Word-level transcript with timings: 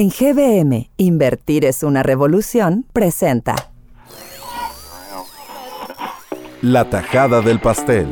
En 0.00 0.10
GBM, 0.10 0.90
Invertir 0.96 1.64
es 1.64 1.82
una 1.82 2.04
revolución, 2.04 2.86
presenta. 2.92 3.56
La 6.62 6.88
tajada 6.88 7.40
del 7.40 7.58
pastel. 7.58 8.06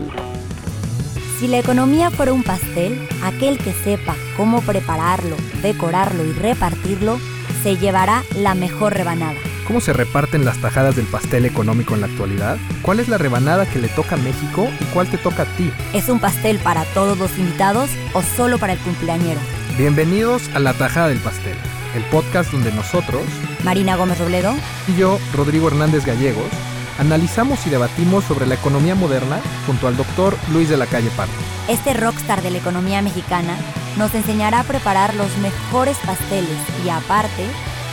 Si 1.38 1.46
la 1.46 1.60
economía 1.60 2.10
fuera 2.10 2.32
un 2.32 2.42
pastel, 2.42 3.08
aquel 3.22 3.58
que 3.58 3.72
sepa 3.72 4.16
cómo 4.36 4.62
prepararlo, 4.62 5.36
decorarlo 5.62 6.24
y 6.24 6.32
repartirlo, 6.32 7.20
se 7.62 7.76
llevará 7.76 8.24
la 8.34 8.56
mejor 8.56 8.94
rebanada. 8.94 9.38
¿Cómo 9.68 9.80
se 9.80 9.92
reparten 9.92 10.44
las 10.44 10.60
tajadas 10.60 10.96
del 10.96 11.06
pastel 11.06 11.44
económico 11.44 11.94
en 11.94 12.00
la 12.00 12.08
actualidad? 12.08 12.58
¿Cuál 12.82 12.98
es 12.98 13.08
la 13.08 13.18
rebanada 13.18 13.64
que 13.64 13.78
le 13.78 13.88
toca 13.90 14.16
a 14.16 14.18
México 14.18 14.66
y 14.80 14.84
cuál 14.86 15.08
te 15.08 15.18
toca 15.18 15.44
a 15.44 15.56
ti? 15.56 15.70
¿Es 15.94 16.08
un 16.08 16.18
pastel 16.18 16.58
para 16.58 16.84
todos 16.94 17.16
los 17.16 17.38
invitados 17.38 17.90
o 18.12 18.22
solo 18.22 18.58
para 18.58 18.72
el 18.72 18.80
cumpleañero? 18.80 19.38
Bienvenidos 19.76 20.48
a 20.54 20.58
La 20.58 20.72
Tajada 20.72 21.08
del 21.08 21.18
Pastel, 21.18 21.54
el 21.94 22.02
podcast 22.04 22.52
donde 22.52 22.72
nosotros, 22.72 23.22
Marina 23.64 23.96
Gómez 23.96 24.18
Robledo 24.18 24.54
y 24.88 24.96
yo, 24.96 25.18
Rodrigo 25.34 25.68
Hernández 25.68 26.04
Gallegos, 26.04 26.50
analizamos 26.98 27.66
y 27.66 27.70
debatimos 27.70 28.24
sobre 28.24 28.46
la 28.46 28.54
economía 28.54 28.94
moderna 28.94 29.40
junto 29.66 29.88
al 29.88 29.96
doctor 29.96 30.36
Luis 30.52 30.68
de 30.68 30.76
la 30.76 30.86
Calle 30.86 31.10
Pardo. 31.16 31.32
Este 31.68 31.94
rockstar 31.94 32.42
de 32.42 32.50
la 32.50 32.58
economía 32.58 33.02
mexicana 33.02 33.56
nos 33.96 34.14
enseñará 34.14 34.60
a 34.60 34.64
preparar 34.64 35.14
los 35.14 35.36
mejores 35.38 35.96
pasteles 36.04 36.58
y 36.84 36.88
aparte 36.88 37.44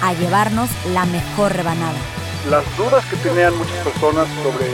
a 0.01 0.13
llevarnos 0.13 0.69
la 0.93 1.05
mejor 1.05 1.53
rebanada. 1.53 1.97
Las 2.49 2.63
dudas 2.77 3.05
que 3.05 3.15
tenían 3.17 3.57
muchas 3.57 3.77
personas 3.77 4.27
sobre 4.43 4.67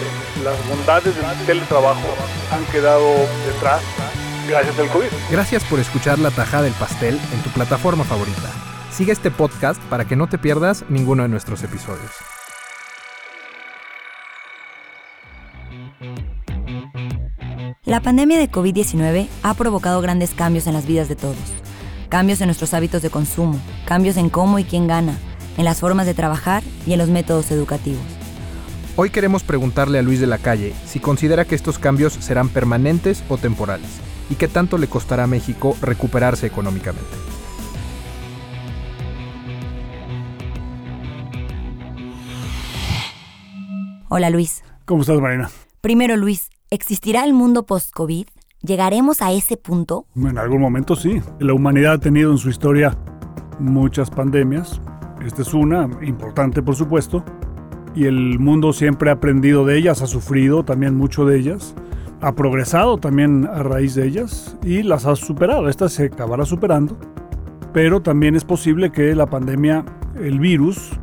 las 0.44 0.68
bondades 0.68 1.16
del 1.16 1.46
teletrabajo 1.46 2.08
han 2.52 2.66
quedado 2.72 3.13
detrás 3.46 3.82
gracias 4.48 4.80
al 4.80 4.90
COVID. 4.90 5.08
Gracias 5.30 5.63
por 5.63 5.80
escuchar 5.80 6.18
La 6.18 6.32
Tajada 6.32 6.63
del 6.63 6.74
Pastel 6.74 7.20
en 7.32 7.41
tu 7.44 7.49
plataforma 7.52 8.04
favorita. 8.04 8.49
Sigue 8.91 9.11
este 9.11 9.31
podcast 9.31 9.81
para 9.84 10.05
que 10.05 10.16
no 10.16 10.27
te 10.27 10.38
pierdas 10.38 10.84
ninguno 10.89 11.23
de 11.23 11.29
nuestros 11.29 11.63
episodios. 11.63 12.11
La 17.85 18.01
pandemia 18.01 18.37
de 18.37 18.51
COVID-19 18.51 19.27
ha 19.41 19.54
provocado 19.54 20.01
grandes 20.01 20.34
cambios 20.34 20.68
en 20.68 20.73
las 20.73 20.85
vidas 20.85 21.07
de 21.07 21.15
todos. 21.15 21.37
Cambios 22.09 22.41
en 22.41 22.48
nuestros 22.48 22.73
hábitos 22.73 23.01
de 23.01 23.09
consumo, 23.09 23.59
cambios 23.85 24.18
en 24.18 24.29
cómo 24.29 24.59
y 24.59 24.63
quién 24.63 24.87
gana, 24.87 25.18
en 25.57 25.65
las 25.65 25.79
formas 25.79 26.05
de 26.05 26.13
trabajar 26.13 26.63
y 26.85 26.93
en 26.93 26.99
los 26.99 27.09
métodos 27.09 27.51
educativos. 27.51 28.01
Hoy 28.96 29.12
queremos 29.12 29.43
preguntarle 29.43 29.99
a 29.99 30.01
Luis 30.01 30.20
de 30.20 30.27
la 30.27 30.40
Calle 30.40 30.74
si 30.85 30.99
considera 30.99 31.46
que 31.46 31.55
estos 31.55 31.79
cambios 31.79 32.13
serán 32.13 32.49
permanentes 32.49 33.24
o 33.29 33.37
temporales 33.37 33.90
y 34.29 34.35
qué 34.35 34.48
tanto 34.48 34.77
le 34.77 34.87
costará 34.87 35.24
a 35.24 35.27
México 35.27 35.77
recuperarse 35.81 36.48
económicamente. 36.48 37.07
Hola 44.12 44.32
Luis. 44.32 44.63
¿Cómo 44.85 45.02
estás, 45.02 45.21
Marina? 45.21 45.52
Primero 45.82 46.18
Luis, 46.18 46.49
¿existirá 46.71 47.26
el 47.26 47.34
mundo 47.34 47.68
post-COVID? 47.68 48.26
¿Llegaremos 48.63 49.21
a 49.21 49.32
ese 49.32 49.55
punto? 49.55 50.07
En 50.15 50.40
algún 50.40 50.62
momento 50.62 50.96
sí. 50.96 51.21
La 51.40 51.54
humanidad 51.54 51.93
ha 51.93 51.98
tenido 51.99 52.32
en 52.32 52.40
su 52.40 52.49
historia 52.49 52.98
muchas 53.60 54.10
pandemias. 54.10 54.82
Esta 55.24 55.43
es 55.43 55.54
una, 55.54 55.87
importante 56.02 56.63
por 56.63 56.76
supuesto. 56.76 57.24
Y 57.93 58.05
el 58.05 58.40
mundo 58.40 58.74
siempre 58.74 59.12
ha 59.12 59.13
aprendido 59.13 59.63
de 59.63 59.77
ellas, 59.77 60.02
ha 60.02 60.07
sufrido 60.07 60.65
también 60.65 60.96
mucho 60.96 61.26
de 61.26 61.37
ellas, 61.37 61.76
ha 62.20 62.34
progresado 62.34 62.98
también 62.98 63.46
a 63.46 63.62
raíz 63.62 63.93
de 63.93 64.07
ellas 64.07 64.57
y 64.63 64.81
las 64.81 65.06
ha 65.06 65.16
superado. 65.16 65.69
Esta 65.69 65.88
se 65.88 66.06
acabará 66.06 66.46
superando. 66.46 66.97
Pero 67.74 68.02
también 68.02 68.35
es 68.35 68.44
posible 68.44 68.91
que 68.91 69.13
la 69.13 69.28
pandemia, 69.28 69.85
el 70.16 70.40
virus, 70.40 71.00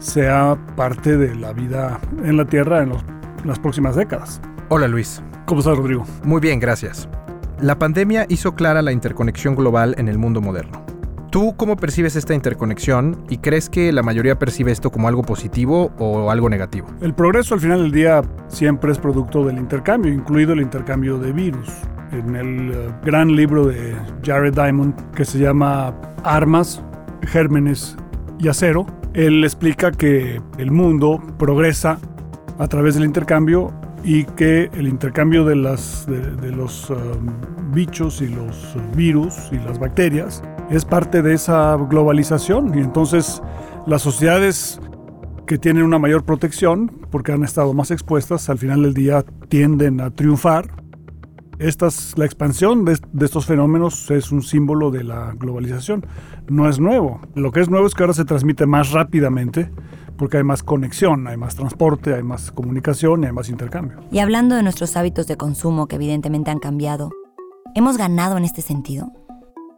sea 0.00 0.58
parte 0.76 1.16
de 1.16 1.34
la 1.36 1.52
vida 1.52 2.00
en 2.24 2.36
la 2.36 2.44
Tierra 2.44 2.82
en, 2.82 2.88
los- 2.88 3.04
en 3.42 3.46
las 3.48 3.58
próximas 3.58 3.94
décadas. 3.94 4.40
Hola 4.68 4.88
Luis. 4.88 5.22
¿Cómo 5.46 5.60
estás, 5.60 5.76
Rodrigo? 5.78 6.04
Muy 6.24 6.40
bien, 6.40 6.58
gracias. 6.60 7.08
La 7.60 7.78
pandemia 7.78 8.26
hizo 8.28 8.54
clara 8.54 8.82
la 8.82 8.92
interconexión 8.92 9.54
global 9.54 9.94
en 9.98 10.08
el 10.08 10.16
mundo 10.18 10.40
moderno. 10.40 10.82
¿Tú 11.30 11.54
cómo 11.56 11.76
percibes 11.76 12.16
esta 12.16 12.34
interconexión 12.34 13.24
y 13.28 13.38
crees 13.38 13.68
que 13.70 13.92
la 13.92 14.02
mayoría 14.02 14.36
percibe 14.38 14.72
esto 14.72 14.90
como 14.90 15.06
algo 15.06 15.22
positivo 15.22 15.92
o 15.98 16.30
algo 16.30 16.48
negativo? 16.50 16.88
El 17.00 17.14
progreso 17.14 17.54
al 17.54 17.60
final 17.60 17.82
del 17.82 17.92
día 17.92 18.22
siempre 18.48 18.90
es 18.90 18.98
producto 18.98 19.44
del 19.44 19.58
intercambio, 19.58 20.12
incluido 20.12 20.54
el 20.54 20.60
intercambio 20.60 21.18
de 21.18 21.32
virus. 21.32 21.68
En 22.10 22.34
el 22.34 22.72
eh, 22.72 22.90
gran 23.04 23.36
libro 23.36 23.66
de 23.66 23.94
Jared 24.24 24.54
Diamond 24.54 24.94
que 25.12 25.24
se 25.24 25.38
llama 25.38 25.94
Armas, 26.24 26.82
Gérmenes 27.22 27.96
y 28.40 28.48
Acero, 28.48 28.86
él 29.14 29.44
explica 29.44 29.90
que 29.90 30.40
el 30.58 30.70
mundo 30.70 31.20
progresa 31.38 31.98
a 32.58 32.68
través 32.68 32.94
del 32.94 33.04
intercambio 33.04 33.72
y 34.04 34.24
que 34.24 34.70
el 34.74 34.86
intercambio 34.88 35.44
de, 35.44 35.56
los 35.56 36.06
um, 36.90 36.96
bichos 37.72 38.22
y 38.22 38.28
los 38.28 38.76
virus 38.94 39.34
y 39.52 39.56
las 39.56 39.78
bacterias 39.78 40.42
es 40.70 40.84
parte 40.84 41.22
de 41.22 41.34
esa 41.34 41.76
globalización 41.76 42.76
y 42.78 42.82
entonces 42.82 43.42
las 43.86 44.02
sociedades 44.02 44.80
que 45.46 45.58
tienen 45.58 45.82
una 45.82 45.98
mayor 45.98 46.24
protección 46.24 46.90
porque 47.10 47.32
han 47.32 47.42
estado 47.42 47.74
más 47.74 47.90
expuestas, 47.90 48.48
al 48.48 48.58
final 48.58 48.82
del 48.82 48.94
día 48.94 49.24
tienden 49.48 50.00
a 50.00 50.10
triunfar. 50.10 50.79
Estas, 51.60 52.14
la 52.16 52.24
expansión 52.24 52.86
de, 52.86 52.98
de 53.12 53.26
estos 53.26 53.44
fenómenos 53.44 54.10
es 54.10 54.32
un 54.32 54.42
símbolo 54.42 54.90
de 54.90 55.04
la 55.04 55.34
globalización. 55.38 56.06
No 56.48 56.68
es 56.68 56.80
nuevo. 56.80 57.20
Lo 57.34 57.52
que 57.52 57.60
es 57.60 57.68
nuevo 57.68 57.86
es 57.86 57.94
que 57.94 58.02
ahora 58.02 58.14
se 58.14 58.24
transmite 58.24 58.64
más 58.64 58.92
rápidamente 58.92 59.70
porque 60.16 60.38
hay 60.38 60.42
más 60.42 60.62
conexión, 60.62 61.26
hay 61.28 61.36
más 61.36 61.56
transporte, 61.56 62.14
hay 62.14 62.22
más 62.22 62.50
comunicación 62.50 63.24
y 63.24 63.26
hay 63.26 63.32
más 63.32 63.50
intercambio. 63.50 64.00
Y 64.10 64.20
hablando 64.20 64.54
de 64.54 64.62
nuestros 64.62 64.96
hábitos 64.96 65.26
de 65.26 65.36
consumo 65.36 65.86
que 65.86 65.96
evidentemente 65.96 66.50
han 66.50 66.60
cambiado, 66.60 67.10
¿hemos 67.74 67.98
ganado 67.98 68.38
en 68.38 68.44
este 68.44 68.62
sentido? 68.62 69.12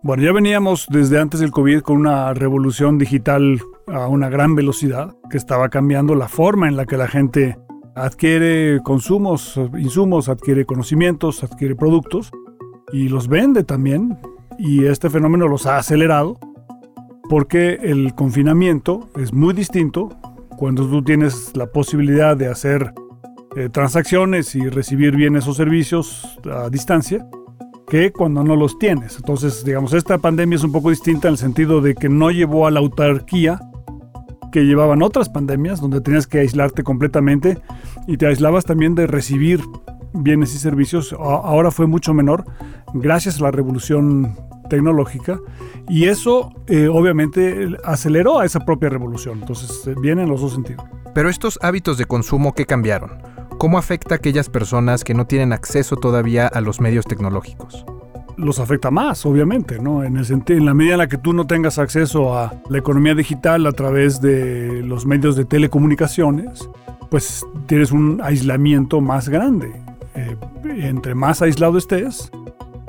Bueno, 0.04 0.22
ya 0.22 0.32
veníamos 0.32 0.87
desde 0.88 1.21
antes 1.21 1.41
del 1.41 1.50
COVID 1.50 1.81
con 1.81 1.97
una 1.97 2.32
revolución 2.32 2.97
digital 2.97 3.60
a 3.88 4.06
una 4.06 4.28
gran 4.28 4.54
velocidad 4.54 5.15
que 5.31 5.37
estaba 5.37 5.69
cambiando 5.69 6.15
la 6.15 6.28
forma 6.28 6.69
en 6.69 6.76
la 6.76 6.87
que 6.87 6.97
la 6.97 7.06
gente 7.09 7.56
adquiere 7.94 8.80
consumos, 8.82 9.58
insumos, 9.78 10.28
adquiere 10.28 10.64
conocimientos, 10.64 11.42
adquiere 11.44 11.75
productos 11.75 12.30
y 12.92 13.08
los 13.08 13.28
vende 13.28 13.64
también. 13.64 14.19
Y 14.58 14.84
este 14.84 15.10
fenómeno 15.10 15.48
los 15.48 15.66
ha 15.66 15.78
acelerado 15.78 16.38
porque 17.28 17.78
el 17.82 18.14
confinamiento 18.14 19.08
es 19.16 19.32
muy 19.32 19.54
distinto 19.54 20.10
cuando 20.56 20.86
tú 20.86 21.03
tienes 21.03 21.56
la 21.56 21.66
posibilidad 21.66 22.36
de 22.36 22.48
hacer 22.48 22.92
eh, 23.56 23.69
transacciones 23.70 24.54
y 24.54 24.69
recibir 24.69 25.16
bienes 25.16 25.47
o 25.48 25.54
servicios 25.54 26.38
a 26.50 26.70
distancia 26.70 27.26
que 27.88 28.12
cuando 28.12 28.42
no 28.42 28.56
los 28.56 28.78
tienes. 28.78 29.16
Entonces, 29.16 29.64
digamos, 29.64 29.92
esta 29.92 30.19
pandemia 30.19 30.56
es 30.56 30.64
un 30.64 30.72
poco 30.72 30.91
distinta 30.91 31.28
en 31.28 31.32
el 31.32 31.38
sentido 31.38 31.80
de 31.80 31.94
que 31.94 32.09
no 32.09 32.30
llevó 32.30 32.66
a 32.66 32.70
la 32.70 32.80
autarquía 32.80 33.60
que 34.53 34.65
llevaban 34.65 35.03
otras 35.03 35.29
pandemias, 35.29 35.81
donde 35.81 36.01
tenías 36.01 36.29
que 36.29 36.39
aislarte 36.39 36.85
completamente 36.85 37.59
y 38.07 38.17
te 38.19 38.27
aislabas 38.27 38.65
también 38.65 38.95
de 38.95 39.09
recibir 39.09 39.61
bienes 40.13 40.55
y 40.55 40.59
servicios. 40.59 41.13
Ahora 41.19 41.73
fue 41.73 41.89
mucho 41.89 42.15
menor 42.15 42.45
gracias 42.95 43.41
a 43.41 43.45
la 43.45 43.51
revolución 43.51 44.37
tecnológica 44.69 45.41
y 45.89 46.05
eso 46.05 46.51
eh, 46.69 46.89
obviamente 46.89 47.77
aceleró 47.85 48.39
a 48.39 48.45
esa 48.45 48.61
propia 48.61 48.89
revolución. 48.89 49.41
Entonces, 49.41 49.87
eh, 49.87 49.95
viene 50.01 50.23
en 50.23 50.29
los 50.29 50.41
dos 50.41 50.53
sentidos. 50.53 50.84
Pero 51.15 51.29
estos 51.29 51.59
hábitos 51.63 51.99
de 51.99 52.05
consumo, 52.05 52.55
¿qué 52.55 52.65
cambiaron? 52.65 53.19
¿Cómo 53.59 53.79
afecta 53.79 54.15
a 54.15 54.17
aquellas 54.17 54.49
personas 54.49 55.05
que 55.05 55.15
no 55.15 55.27
tienen 55.27 55.53
acceso 55.53 55.97
todavía 55.97 56.47
a 56.47 56.61
los 56.61 56.81
medios 56.81 57.05
tecnológicos? 57.05 57.84
Los 58.37 58.59
afecta 58.59 58.91
más, 58.91 59.25
obviamente, 59.26 59.78
¿no? 59.78 60.04
En, 60.04 60.15
la 60.65 60.75
medida 60.75 60.93
en 60.93 60.98
la 60.98 61.09
que 61.09 61.19
tú 61.19 61.32
no 61.32 61.47
tengas 61.47 61.78
acceso 61.78 62.37
a 62.37 62.54
la 62.69 62.78
economía 62.78 63.15
digital 63.15 63.66
a 63.66 63.72
través 63.72 64.21
de 64.21 64.83
los 64.83 65.07
medios 65.07 65.36
de 65.36 65.45
telecomunicaciones, 65.45 66.68
pues 67.10 67.45
tienes 67.66 67.92
un 67.92 68.21
aislamiento 68.22 69.01
más 69.01 69.28
grande. 69.28 69.72
Eh, 70.15 70.36
entre 70.65 71.15
más 71.15 71.42
aislado 71.42 71.78
estés, 71.78 72.30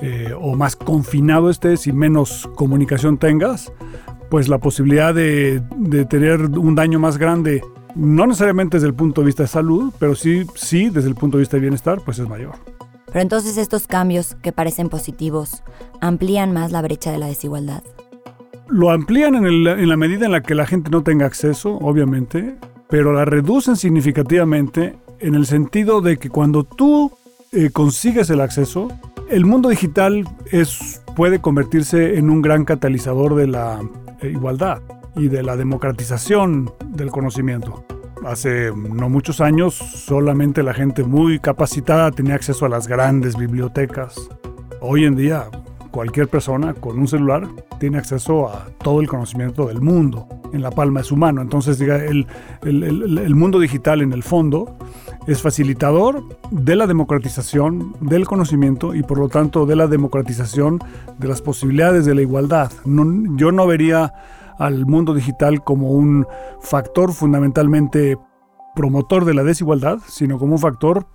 eh, 0.01 0.33
o 0.37 0.55
más 0.55 0.75
confinado 0.75 1.49
estés 1.49 1.87
y 1.87 1.93
menos 1.93 2.49
comunicación 2.55 3.17
tengas, 3.17 3.71
pues 4.29 4.49
la 4.49 4.57
posibilidad 4.57 5.13
de, 5.13 5.61
de 5.77 6.05
tener 6.05 6.41
un 6.41 6.75
daño 6.75 6.99
más 6.99 7.17
grande, 7.17 7.61
no 7.95 8.25
necesariamente 8.25 8.77
desde 8.77 8.87
el 8.87 8.95
punto 8.95 9.21
de 9.21 9.27
vista 9.27 9.43
de 9.43 9.47
salud, 9.47 9.93
pero 9.99 10.15
sí, 10.15 10.45
sí 10.55 10.89
desde 10.89 11.09
el 11.09 11.15
punto 11.15 11.37
de 11.37 11.41
vista 11.41 11.57
de 11.57 11.61
bienestar, 11.61 12.01
pues 12.03 12.19
es 12.19 12.27
mayor. 12.27 12.55
Pero 13.13 13.21
entonces 13.21 13.57
estos 13.57 13.87
cambios 13.87 14.35
que 14.41 14.51
parecen 14.51 14.89
positivos 14.89 15.63
amplían 16.01 16.51
más 16.51 16.71
la 16.71 16.81
brecha 16.81 17.11
de 17.11 17.19
la 17.19 17.27
desigualdad. 17.27 17.83
Lo 18.67 18.89
amplían 18.89 19.35
en, 19.35 19.45
el- 19.45 19.87
la 19.87 19.95
medida 19.97 20.25
en 20.25 20.31
la 20.31 20.41
que 20.41 20.55
la 20.55 20.65
gente 20.65 20.89
no 20.89 21.03
tenga 21.03 21.25
acceso, 21.27 21.75
obviamente, 21.77 22.55
pero 22.89 23.13
la 23.13 23.23
reducen 23.23 23.75
significativamente 23.75 24.95
en 25.19 25.35
el 25.35 25.45
sentido 25.45 26.01
de 26.01 26.17
que 26.17 26.29
cuando 26.29 26.63
tú 26.63 27.11
eh, 27.51 27.69
consigues 27.71 28.29
el 28.31 28.41
acceso, 28.41 28.87
el 29.29 29.45
mundo 29.45 29.69
digital 29.69 30.27
es, 30.51 31.01
puede 31.15 31.39
convertirse 31.39 32.17
en 32.17 32.29
un 32.31 32.41
gran 32.41 32.65
catalizador 32.65 33.35
de 33.35 33.47
la 33.47 33.79
igualdad 34.23 34.81
y 35.15 35.27
de 35.27 35.43
la 35.43 35.55
democratización 35.55 36.71
del 36.89 37.11
conocimiento. 37.11 37.85
Hace 38.25 38.71
no 38.71 39.09
muchos 39.09 39.41
años 39.41 39.73
solamente 39.73 40.63
la 40.63 40.73
gente 40.73 41.03
muy 41.03 41.39
capacitada 41.39 42.11
tenía 42.11 42.35
acceso 42.35 42.65
a 42.65 42.69
las 42.69 42.87
grandes 42.87 43.35
bibliotecas. 43.35 44.15
Hoy 44.79 45.05
en 45.05 45.15
día 45.15 45.49
cualquier 45.91 46.27
persona 46.27 46.73
con 46.73 46.97
un 46.97 47.07
celular 47.07 47.47
tiene 47.79 47.97
acceso 47.97 48.47
a 48.47 48.67
todo 48.81 49.01
el 49.01 49.07
conocimiento 49.07 49.67
del 49.67 49.81
mundo 49.81 50.27
en 50.53 50.61
la 50.61 50.71
palma 50.71 51.01
de 51.01 51.03
su 51.03 51.17
mano. 51.17 51.41
Entonces, 51.41 51.77
diga, 51.77 51.97
el, 51.97 52.25
el, 52.63 53.35
mundo 53.35 53.59
digital 53.59 54.01
en 54.01 54.13
el 54.13 54.23
fondo 54.23 54.77
es 55.27 55.41
facilitador 55.41 56.23
de 56.49 56.75
la 56.75 56.87
democratización 56.87 57.95
del 57.99 58.25
conocimiento 58.25 58.95
y 58.95 59.03
por 59.03 59.19
lo 59.19 59.29
tanto 59.29 59.65
de 59.65 59.75
la 59.75 59.87
democratización 59.87 60.79
de 61.19 61.27
las 61.27 61.41
posibilidades 61.41 62.05
de 62.05 62.15
la 62.15 62.21
igualdad. 62.21 62.71
yo 62.85 63.51
no 63.51 63.67
vería 63.67 64.13
al 64.57 64.85
mundo 64.85 65.13
digital 65.13 65.63
como 65.63 65.91
un 65.91 66.25
factor 66.59 67.13
fundamentalmente 67.13 68.17
promotor 68.75 69.25
de 69.25 69.33
la 69.33 69.43
desigualdad, 69.43 69.99
sino 70.07 70.37
como 70.37 70.53
un 70.53 70.59
factor 70.59 71.07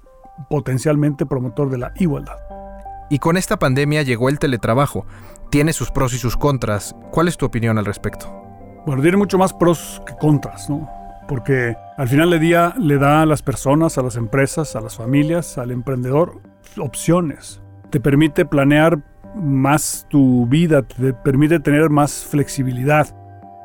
potencialmente 0.48 1.26
promotor 1.26 1.70
de 1.70 1.78
la 1.78 1.92
igualdad. 1.96 2.36
Y 3.10 3.18
con 3.18 3.36
esta 3.36 3.58
pandemia 3.58 4.02
llegó 4.02 4.28
el 4.28 4.38
teletrabajo. 4.38 5.06
Tiene 5.50 5.72
sus 5.72 5.90
pros 5.90 6.12
y 6.12 6.18
sus 6.18 6.36
contras. 6.36 6.94
¿Cuál 7.10 7.28
es 7.28 7.36
tu 7.36 7.46
opinión 7.46 7.78
al 7.78 7.86
respecto? 7.86 8.30
Bueno, 8.86 9.02
tiene 9.02 9.16
mucho 9.16 9.38
más 9.38 9.54
pros 9.54 10.02
que 10.06 10.14
contras, 10.16 10.68
¿no? 10.68 10.88
Porque 11.26 11.76
al 11.96 12.08
final 12.08 12.30
del 12.30 12.40
día 12.40 12.74
le 12.78 12.98
da 12.98 13.22
a 13.22 13.26
las 13.26 13.42
personas, 13.42 13.98
a 13.98 14.02
las 14.02 14.16
empresas, 14.16 14.76
a 14.76 14.80
las 14.80 14.96
familias, 14.96 15.58
al 15.58 15.70
emprendedor 15.70 16.40
opciones. 16.78 17.62
Te 17.90 18.00
permite 18.00 18.44
planear 18.44 19.02
más 19.34 20.06
tu 20.08 20.46
vida, 20.46 20.82
te 20.82 21.12
permite 21.12 21.60
tener 21.60 21.90
más 21.90 22.24
flexibilidad. 22.24 23.14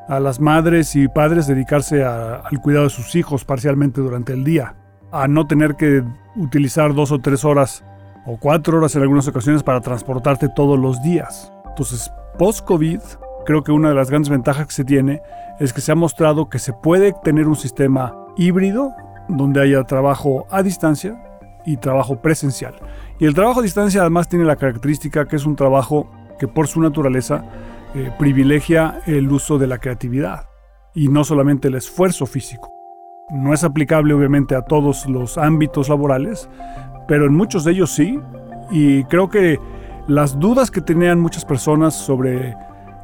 A 0.08 0.20
las 0.20 0.38
madres 0.38 0.96
y 0.96 1.08
padres 1.08 1.46
dedicarse 1.46 2.04
al 2.04 2.60
cuidado 2.60 2.84
de 2.84 2.90
sus 2.90 3.14
hijos 3.14 3.44
parcialmente 3.44 4.00
durante 4.00 4.34
el 4.34 4.44
día. 4.44 4.74
A 5.10 5.28
no 5.28 5.46
tener 5.46 5.76
que 5.76 6.04
utilizar 6.36 6.94
dos 6.94 7.10
o 7.10 7.20
tres 7.20 7.44
horas 7.44 7.84
o 8.26 8.36
cuatro 8.38 8.78
horas 8.78 8.94
en 8.96 9.02
algunas 9.02 9.28
ocasiones 9.28 9.62
para 9.62 9.80
transportarte 9.80 10.48
todos 10.48 10.78
los 10.78 11.02
días. 11.02 11.52
Entonces, 11.66 12.12
post-COVID, 12.38 13.00
creo 13.46 13.62
que 13.62 13.72
una 13.72 13.88
de 13.88 13.94
las 13.94 14.10
grandes 14.10 14.28
ventajas 14.28 14.66
que 14.66 14.74
se 14.74 14.84
tiene 14.84 15.22
es 15.58 15.72
que 15.72 15.80
se 15.80 15.92
ha 15.92 15.94
mostrado 15.94 16.48
que 16.48 16.58
se 16.58 16.72
puede 16.72 17.14
tener 17.22 17.48
un 17.48 17.56
sistema 17.56 18.14
híbrido 18.36 18.92
donde 19.28 19.62
haya 19.62 19.84
trabajo 19.84 20.46
a 20.50 20.62
distancia 20.62 21.18
y 21.64 21.78
trabajo 21.78 22.20
presencial. 22.20 22.74
Y 23.18 23.26
el 23.26 23.34
trabajo 23.34 23.60
a 23.60 23.62
distancia 23.62 24.02
además 24.02 24.28
tiene 24.28 24.44
la 24.44 24.56
característica 24.56 25.26
que 25.26 25.36
es 25.36 25.46
un 25.46 25.56
trabajo 25.56 26.10
que 26.38 26.48
por 26.48 26.66
su 26.66 26.80
naturaleza 26.80 27.44
eh, 27.94 28.10
privilegia 28.18 29.00
el 29.06 29.30
uso 29.30 29.58
de 29.58 29.66
la 29.66 29.78
creatividad 29.78 30.48
y 30.94 31.08
no 31.08 31.24
solamente 31.24 31.68
el 31.68 31.74
esfuerzo 31.74 32.26
físico. 32.26 32.72
No 33.30 33.54
es 33.54 33.64
aplicable 33.64 34.14
obviamente 34.14 34.54
a 34.54 34.62
todos 34.62 35.06
los 35.06 35.38
ámbitos 35.38 35.88
laborales, 35.88 36.48
pero 37.08 37.26
en 37.26 37.34
muchos 37.34 37.64
de 37.64 37.72
ellos 37.72 37.90
sí. 37.90 38.18
Y 38.70 39.04
creo 39.04 39.28
que 39.28 39.58
las 40.06 40.38
dudas 40.38 40.70
que 40.70 40.80
tenían 40.80 41.20
muchas 41.20 41.44
personas 41.44 41.94
sobre 41.94 42.54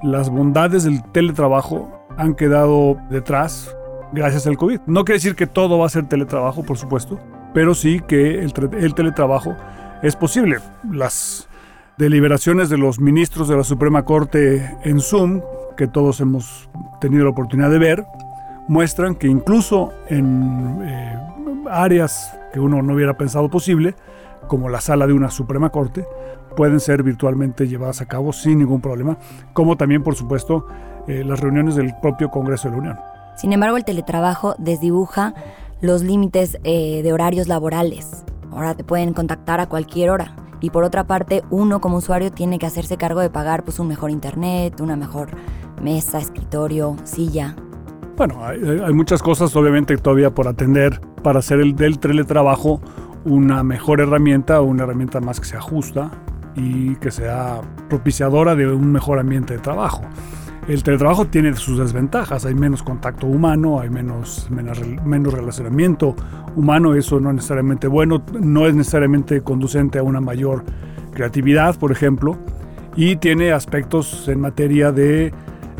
las 0.02 0.28
bondades 0.30 0.84
del 0.84 1.02
teletrabajo 1.12 1.90
han 2.16 2.34
quedado 2.34 2.96
detrás 3.10 3.76
gracias 4.12 4.46
al 4.46 4.56
COVID. 4.56 4.80
No 4.86 5.04
quiere 5.04 5.18
decir 5.18 5.36
que 5.36 5.46
todo 5.46 5.78
va 5.78 5.86
a 5.86 5.90
ser 5.90 6.08
teletrabajo, 6.08 6.62
por 6.64 6.76
supuesto, 6.76 7.18
pero 7.54 7.74
sí 7.74 8.00
que 8.06 8.40
el, 8.40 8.52
el 8.78 8.94
teletrabajo 8.94 9.56
es 10.02 10.16
posible. 10.16 10.58
Las 10.90 11.48
deliberaciones 12.00 12.70
de 12.70 12.78
los 12.78 12.98
ministros 12.98 13.46
de 13.46 13.56
la 13.56 13.62
Suprema 13.62 14.06
Corte 14.06 14.74
en 14.84 15.00
Zoom, 15.00 15.42
que 15.76 15.86
todos 15.86 16.20
hemos 16.20 16.70
tenido 16.98 17.24
la 17.24 17.30
oportunidad 17.30 17.70
de 17.70 17.78
ver, 17.78 18.06
muestran 18.68 19.14
que 19.14 19.26
incluso 19.26 19.92
en 20.08 20.78
eh, 20.82 21.18
áreas 21.70 22.34
que 22.54 22.58
uno 22.58 22.80
no 22.80 22.94
hubiera 22.94 23.18
pensado 23.18 23.50
posible, 23.50 23.94
como 24.48 24.70
la 24.70 24.80
sala 24.80 25.06
de 25.06 25.12
una 25.12 25.30
Suprema 25.30 25.68
Corte, 25.68 26.06
pueden 26.56 26.80
ser 26.80 27.02
virtualmente 27.02 27.68
llevadas 27.68 28.00
a 28.00 28.06
cabo 28.06 28.32
sin 28.32 28.60
ningún 28.60 28.80
problema, 28.80 29.18
como 29.52 29.76
también, 29.76 30.02
por 30.02 30.14
supuesto, 30.14 30.66
eh, 31.06 31.22
las 31.22 31.38
reuniones 31.40 31.76
del 31.76 31.94
propio 32.00 32.30
Congreso 32.30 32.68
de 32.68 32.72
la 32.72 32.80
Unión. 32.80 32.98
Sin 33.36 33.52
embargo, 33.52 33.76
el 33.76 33.84
teletrabajo 33.84 34.54
desdibuja 34.58 35.34
los 35.82 36.02
límites 36.02 36.58
eh, 36.64 37.02
de 37.02 37.12
horarios 37.12 37.46
laborales. 37.46 38.24
Ahora 38.52 38.74
te 38.74 38.84
pueden 38.84 39.12
contactar 39.12 39.60
a 39.60 39.68
cualquier 39.68 40.10
hora. 40.10 40.34
Y 40.60 40.70
por 40.70 40.84
otra 40.84 41.04
parte, 41.04 41.42
uno 41.50 41.80
como 41.80 41.96
usuario 41.96 42.30
tiene 42.30 42.58
que 42.58 42.66
hacerse 42.66 42.96
cargo 42.96 43.20
de 43.20 43.30
pagar 43.30 43.64
pues, 43.64 43.78
un 43.78 43.88
mejor 43.88 44.10
internet, 44.10 44.80
una 44.80 44.96
mejor 44.96 45.30
mesa, 45.82 46.18
escritorio, 46.18 46.96
silla. 47.04 47.56
Bueno, 48.16 48.44
hay, 48.44 48.92
muchas 48.92 49.22
cosas 49.22 49.56
obviamente 49.56 49.96
todavía 49.96 50.34
por 50.34 50.46
atender 50.46 51.00
para 51.22 51.38
hacer 51.38 51.58
el 51.60 51.74
del 51.74 51.98
teletrabajo 51.98 52.80
una 53.24 53.62
mejor 53.62 54.00
herramienta 54.00 54.60
o 54.60 54.64
una 54.64 54.84
herramienta 54.84 55.20
más 55.20 55.40
que 55.40 55.46
se 55.46 55.56
ajusta 55.56 56.10
y 56.54 56.96
que 56.96 57.10
sea 57.10 57.62
propiciadora 57.88 58.54
de 58.54 58.66
un 58.66 58.92
mejor 58.92 59.18
ambiente 59.18 59.54
de 59.54 59.60
trabajo. 59.60 60.02
El 60.68 60.82
teletrabajo 60.82 61.26
tiene 61.26 61.54
sus 61.56 61.78
desventajas, 61.78 62.44
hay 62.44 62.54
menos 62.54 62.82
contacto 62.82 63.26
humano, 63.26 63.80
hay 63.80 63.90
menos, 63.90 64.48
menos, 64.50 64.80
menos 65.04 65.34
relacionamiento 65.34 66.14
humano, 66.54 66.94
eso 66.94 67.18
no 67.18 67.30
es 67.30 67.36
necesariamente 67.36 67.88
bueno, 67.88 68.22
no 68.38 68.66
es 68.66 68.74
necesariamente 68.74 69.40
conducente 69.40 69.98
a 69.98 70.02
una 70.02 70.20
mayor 70.20 70.64
creatividad, 71.12 71.76
por 71.76 71.92
ejemplo, 71.92 72.38
y 72.94 73.16
tiene 73.16 73.52
aspectos 73.52 74.28
en 74.28 74.40
materia 74.40 74.92
de 74.92 75.32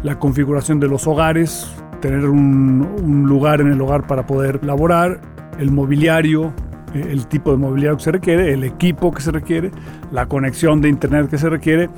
la 0.03 0.19
configuración 0.19 0.81
de 0.81 0.89
los 0.89 1.07
hogares, 1.07 1.71
tener 2.01 2.27
un, 2.27 3.27
lugar 3.29 3.61
en 3.61 3.71
el 3.71 3.81
hogar 3.81 4.07
para 4.07 4.27
poder 4.27 4.65
laborar, 4.65 5.21
el 5.59 5.71
mobiliario, 5.71 6.53
eh, 6.95 7.09
el 7.11 7.27
tipo 7.27 7.51
de 7.51 7.59
mobiliario 7.59 7.99
que 7.99 8.05
se 8.05 8.13
requiere, 8.13 8.53
el 8.55 8.65
equipo 8.65 9.13
que 9.13 9.21
se 9.21 9.31
requiere, 9.31 9.71
la 10.11 10.27
conexión 10.27 10.81
de 10.81 10.89
internet 10.89 11.29
que 11.29 11.39
se 11.39 11.51
requiere 11.51 11.91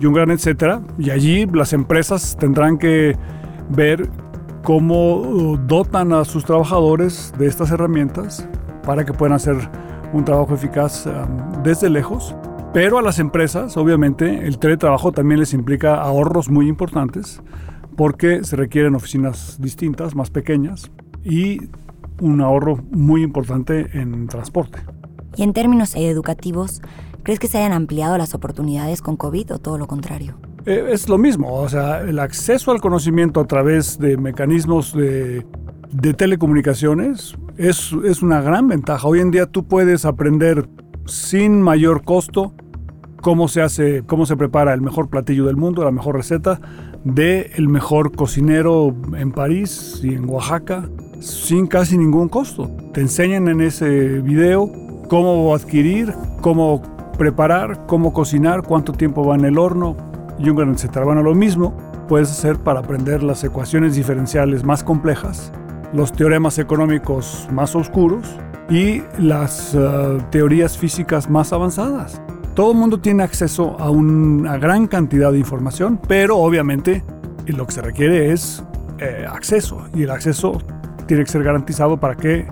y 0.00 0.06
un 0.06 0.14
gran 0.14 0.30
etcétera. 0.30 0.82
Y 0.98 1.10
allí 1.10 1.46
las 1.46 1.72
empresas 1.72 2.36
tendrán 2.38 2.78
que 2.78 3.16
ver 3.70 4.08
cómo 4.62 5.18
uh, 5.18 5.56
dotan 5.56 6.12
a 6.12 6.24
sus 6.24 6.44
trabajadores 6.44 7.32
de 7.38 7.46
estas 7.46 7.70
herramientas 7.70 8.48
para 8.84 9.04
que 9.04 9.12
puedan 9.12 9.34
hacer 9.34 9.56
un 10.12 10.24
trabajo 10.24 10.54
eficaz 10.54 11.06
um, 11.06 11.62
desde 11.62 11.90
lejos. 11.90 12.34
Pero 12.72 12.98
a 12.98 13.02
las 13.02 13.18
empresas, 13.18 13.76
obviamente, 13.76 14.46
el 14.46 14.58
teletrabajo 14.58 15.12
también 15.12 15.40
les 15.40 15.54
implica 15.54 15.94
ahorros 15.94 16.50
muy 16.50 16.68
importantes 16.68 17.40
porque 17.96 18.44
se 18.44 18.56
requieren 18.56 18.94
oficinas 18.94 19.56
distintas, 19.60 20.14
más 20.14 20.30
pequeñas 20.30 20.90
y 21.24 21.70
un 22.20 22.40
ahorro 22.40 22.78
muy 22.90 23.22
importante 23.22 23.88
en 23.98 24.26
transporte. 24.26 24.80
Y 25.36 25.42
en 25.42 25.52
términos 25.52 25.94
educativos, 25.96 26.82
¿crees 27.26 27.40
que 27.40 27.48
se 27.48 27.58
hayan 27.58 27.72
ampliado 27.72 28.16
las 28.16 28.34
oportunidades 28.34 29.02
con 29.02 29.16
COVID 29.16 29.54
o 29.54 29.58
todo 29.58 29.78
lo 29.78 29.88
contrario? 29.88 30.36
Eh, 30.64 30.90
es 30.92 31.08
lo 31.08 31.18
mismo, 31.18 31.54
o 31.54 31.68
sea, 31.68 32.02
el 32.02 32.20
acceso 32.20 32.70
al 32.70 32.80
conocimiento 32.80 33.40
a 33.40 33.48
través 33.48 33.98
de 33.98 34.16
mecanismos 34.16 34.94
de, 34.94 35.44
de 35.90 36.14
telecomunicaciones 36.14 37.36
es, 37.56 37.90
es 38.04 38.22
una 38.22 38.40
gran 38.42 38.68
ventaja. 38.68 39.08
Hoy 39.08 39.18
en 39.18 39.32
día 39.32 39.46
tú 39.46 39.64
puedes 39.66 40.04
aprender 40.04 40.68
sin 41.06 41.60
mayor 41.60 42.04
costo 42.04 42.54
cómo 43.22 43.48
se 43.48 43.60
hace, 43.60 44.04
cómo 44.06 44.24
se 44.24 44.36
prepara 44.36 44.72
el 44.72 44.80
mejor 44.80 45.10
platillo 45.10 45.46
del 45.46 45.56
mundo, 45.56 45.82
la 45.82 45.90
mejor 45.90 46.14
receta 46.14 46.60
de 47.02 47.50
el 47.56 47.68
mejor 47.68 48.14
cocinero 48.14 48.94
en 49.16 49.32
París 49.32 50.00
y 50.04 50.14
en 50.14 50.30
Oaxaca 50.30 50.88
sin 51.18 51.66
casi 51.66 51.98
ningún 51.98 52.28
costo. 52.28 52.70
Te 52.92 53.00
enseñan 53.00 53.48
en 53.48 53.62
ese 53.62 54.20
video 54.20 54.70
cómo 55.08 55.52
adquirir, 55.56 56.14
cómo 56.40 56.95
preparar, 57.16 57.86
cómo 57.86 58.12
cocinar, 58.12 58.62
cuánto 58.62 58.92
tiempo 58.92 59.24
va 59.26 59.34
en 59.34 59.44
el 59.44 59.58
horno 59.58 59.96
y 60.38 60.50
un 60.50 60.56
gran 60.56 60.74
etcétera. 60.74 61.04
Bueno, 61.04 61.22
lo 61.22 61.34
mismo 61.34 61.76
puedes 62.08 62.30
hacer 62.30 62.58
para 62.58 62.80
aprender 62.80 63.22
las 63.22 63.42
ecuaciones 63.44 63.96
diferenciales 63.96 64.64
más 64.64 64.84
complejas, 64.84 65.52
los 65.92 66.12
teoremas 66.12 66.58
económicos 66.58 67.48
más 67.52 67.74
oscuros 67.74 68.36
y 68.68 69.02
las 69.18 69.74
eh, 69.74 70.18
teorías 70.30 70.76
físicas 70.76 71.30
más 71.30 71.52
avanzadas. 71.52 72.20
Todo 72.54 72.72
el 72.72 72.78
mundo 72.78 72.98
tiene 73.00 73.22
acceso 73.22 73.76
a 73.78 73.90
una 73.90 74.56
gran 74.56 74.86
cantidad 74.86 75.30
de 75.30 75.38
información, 75.38 76.00
pero 76.08 76.38
obviamente 76.38 77.04
lo 77.46 77.66
que 77.66 77.72
se 77.72 77.82
requiere 77.82 78.32
es 78.32 78.64
eh, 78.98 79.26
acceso 79.28 79.86
y 79.94 80.04
el 80.04 80.10
acceso 80.10 80.58
tiene 81.06 81.24
que 81.24 81.30
ser 81.30 81.44
garantizado 81.44 81.98
para 81.98 82.16
que 82.16 82.46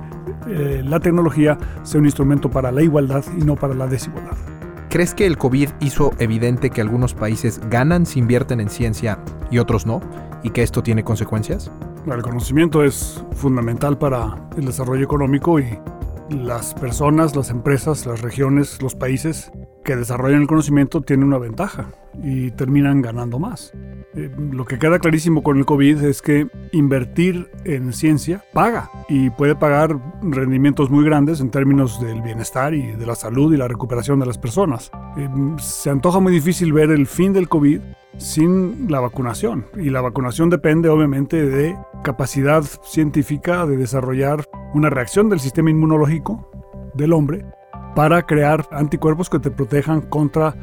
eh, 0.47 0.83
la 0.85 1.01
tecnología 1.01 1.59
sea 1.83 2.01
un 2.01 2.07
instrumento 2.07 2.51
para 2.51 2.71
la 2.71 2.83
igualdad 2.83 3.25
y 3.39 3.45
no 3.45 3.57
para 3.57 3.75
la 3.75 3.87
desigualdad. 3.87 4.37
¿Crees 4.95 5.13
que 5.13 5.27
el 5.27 5.37
COVID 5.37 5.71
hizo 5.81 6.13
evidente 6.21 6.71
que 6.71 6.81
algunos 6.81 7.15
países 7.15 7.61
ganan 7.69 8.07
si 8.07 8.21
invierten 8.21 8.61
en 8.61 8.71
ciencia 8.71 9.19
y 9.51 9.59
otros 9.59 9.87
no? 9.87 10.01
¿Y 10.45 10.51
que 10.51 10.63
esto 10.63 10.85
tiene 10.85 11.03
consecuencias? 11.03 11.69
El 12.07 12.23
conocimiento 12.23 12.85
es 12.85 13.25
fundamental 13.33 13.99
para 13.99 14.49
el 14.57 14.67
desarrollo 14.67 15.03
económico 15.03 15.59
y 15.59 15.81
las 16.31 16.75
personas, 16.75 17.35
las 17.35 17.51
empresas, 17.51 18.07
las 18.07 18.21
regiones, 18.21 18.81
los 18.81 18.95
países 18.95 19.51
que 19.85 19.97
desarrollan 19.97 20.43
el 20.43 20.47
conocimiento 20.49 21.03
tienen 21.03 21.27
una 21.27 21.39
ventaja 21.39 21.89
y 22.23 22.51
terminan 22.53 23.03
ganando 23.03 23.39
más. 23.39 23.73
Eh, 24.15 24.31
lo 24.53 24.65
que 24.65 24.79
queda 24.79 24.99
clarísimo 24.99 25.43
con 25.43 25.59
el 25.59 25.67
COVID 25.67 26.03
es 26.05 26.23
que 26.23 26.49
invertir 26.73 27.51
en 27.65 27.93
ciencia 27.93 28.45
paga 28.53 28.91
y 29.09 29.31
puede 29.31 29.55
pagar 29.55 29.99
rendimientos 30.23 30.91
muy 30.91 31.05
grandes 31.05 31.41
en 31.41 31.51
términos 31.51 32.01
del 32.01 32.23
bienestar 32.23 32.75
y 32.75 32.93
de 32.93 33.07
la 33.07 33.15
salud 33.15 33.53
y 33.53 33.57
la 33.57 33.69
recuperación 33.69 34.21
de 34.21 34.27
las 34.27 34.39
personas. 34.39 34.91
Eh, 35.17 35.29
se 35.59 35.91
antoja 35.91 36.21
muy 36.21 36.33
difícil 36.33 36.73
ver 36.73 36.91
el 36.91 37.07
fin 37.07 37.33
del 37.33 37.49
COVID 37.49 37.81
sin 38.17 38.91
la 38.91 39.01
vacunación 39.01 39.67
y 39.77 39.91
la 39.91 40.01
vacunación 40.01 40.49
depende 40.49 40.89
obviamente 40.89 41.45
de 41.45 41.77
capacidad 42.05 42.63
científica 42.63 43.67
de 43.67 43.77
desarrollar 43.77 44.45
una 44.73 44.89
reacción 44.89 45.29
del 45.29 45.41
sistema 45.41 45.71
inmunológico 45.71 46.49
del 46.95 47.13
hombre 47.13 47.45
para 47.95 48.27
crear 48.27 48.67
anticuerpos 48.71 49.31
que 49.31 49.39
te 49.39 49.51
protejan 49.51 50.01
contra 50.01 50.55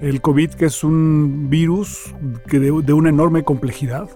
el 0.00 0.20
COVID, 0.20 0.50
que 0.54 0.66
es 0.66 0.84
un 0.84 1.48
virus 1.48 2.14
que 2.48 2.58
de, 2.58 2.70
una 2.70 3.08
enorme 3.08 3.44
complejidad 3.44 4.08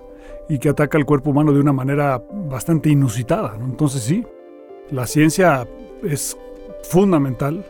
y 0.49 0.59
que 0.59 0.69
ataca 0.69 0.99
al 0.99 1.07
cuerpo 1.07 1.31
humano 1.31 1.53
de 1.53 1.61
una 1.61 1.73
manera 1.73 2.23
bastante 2.49 2.91
inusitada. 2.91 3.57
Entonces 3.61 4.03
sí, 4.03 4.25
la 4.91 5.07
ciencia 5.07 5.67
es 6.03 6.37
fundamental 6.85 7.65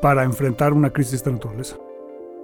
para 0.00 0.24
enfrentar 0.24 0.72
una 0.72 0.90
crisis 0.90 1.12
de 1.12 1.16
esta 1.18 1.30
naturaleza. 1.30 1.76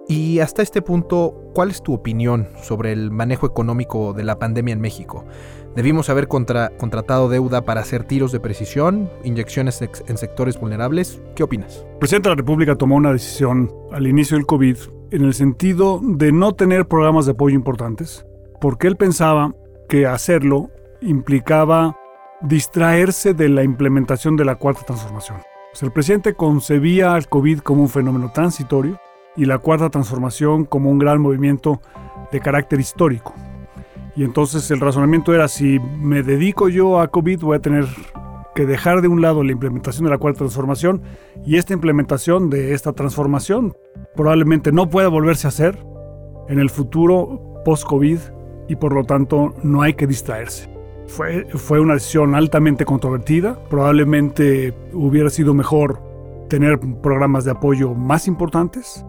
Y 0.09 0.39
hasta 0.39 0.63
este 0.63 0.83
punto, 0.83 1.35
¿cuál 1.53 1.71
es 1.71 1.83
tu 1.83 1.93
opinión 1.93 2.49
sobre 2.63 2.93
el 2.93 3.11
manejo 3.11 3.45
económico 3.45 4.13
de 4.13 4.23
la 4.23 4.39
pandemia 4.39 4.73
en 4.73 4.81
México? 4.81 5.25
¿Debimos 5.75 6.09
haber 6.09 6.29
contratado 6.29 7.29
deuda 7.29 7.65
para 7.65 7.81
hacer 7.81 8.05
tiros 8.05 8.31
de 8.31 8.39
precisión, 8.39 9.11
inyecciones 9.25 9.83
en 9.83 10.17
sectores 10.17 10.61
vulnerables? 10.61 11.21
¿Qué 11.35 11.43
opinas? 11.43 11.85
El 11.93 11.99
presidente 11.99 12.29
de 12.29 12.37
la 12.37 12.39
República 12.39 12.77
tomó 12.77 12.95
una 12.95 13.13
decisión 13.13 13.73
al 13.93 14.07
inicio 14.07 14.37
del 14.37 14.47
COVID 14.47 14.77
en 15.11 15.25
el 15.25 15.35
sentido 15.35 16.01
de 16.01 16.31
no 16.31 16.55
tener 16.55 16.87
programas 16.87 17.27
de 17.27 17.33
apoyo 17.33 17.57
importantes, 17.57 18.25
porque 18.61 18.87
él 18.87 18.97
pensaba 18.97 19.55
que 19.89 20.07
hacerlo 20.07 20.71
implicaba 21.01 21.97
distraerse 22.43 23.35
de 23.35 23.49
la 23.49 23.65
implementación 23.65 24.37
de 24.37 24.45
la 24.45 24.55
cuarta 24.55 24.85
transformación. 24.85 25.39
el 25.83 25.91
presidente 25.91 26.35
concebía 26.35 27.15
al 27.15 27.29
COVID 27.29 27.59
como 27.59 27.83
un 27.83 27.89
fenómeno 27.89 28.31
transitorio 28.33 29.01
y 29.37 29.45
la 29.45 29.59
cuarta 29.59 29.91
transformación 29.91 30.65
como 30.65 30.91
un 30.91 30.99
gran 30.99 31.21
movimiento 31.21 31.81
de 32.33 32.41
carácter 32.41 32.81
histórico. 32.81 33.35
Y 34.17 34.25
entonces 34.25 34.71
el 34.71 34.81
razonamiento 34.81 35.35
era, 35.35 35.47
si 35.47 35.79
me 35.79 36.23
dedico 36.23 36.69
yo 36.69 37.01
a 37.01 37.09
COVID, 37.09 37.41
voy 37.41 37.57
a 37.57 37.61
tener 37.61 37.87
que 38.55 38.65
dejar 38.65 39.03
de 39.03 39.09
un 39.09 39.21
lado 39.21 39.45
la 39.45 39.53
implementación 39.53 40.05
de 40.05 40.11
la 40.11 40.19
cuarta 40.19 40.39
transformación 40.39 41.03
y 41.45 41.57
esta 41.57 41.75
implementación 41.75 42.49
de 42.49 42.73
esta 42.73 42.95
transformación 42.95 43.77
probablemente 44.17 44.73
no 44.73 44.89
pueda 44.89 45.09
volverse 45.09 45.47
a 45.47 45.49
hacer 45.49 45.79
en 46.49 46.59
el 46.59 46.71
futuro 46.71 47.61
post-COVID 47.67 48.19
y 48.69 48.77
por 48.77 48.95
lo 48.95 49.05
tanto 49.05 49.55
no 49.63 49.83
hay 49.83 49.93
que 49.93 50.07
distraerse. 50.07 50.71
Fue, 51.07 51.47
fue 51.51 51.79
una 51.79 51.95
decisión 51.95 52.35
altamente 52.35 52.87
controvertida, 52.87 53.59
probablemente 53.69 54.73
hubiera 54.95 55.29
sido 55.29 55.53
mejor 55.53 56.03
tener 56.49 56.81
programas 57.03 57.45
de 57.45 57.51
apoyo 57.51 57.93
más 57.95 58.27
importantes, 58.27 59.05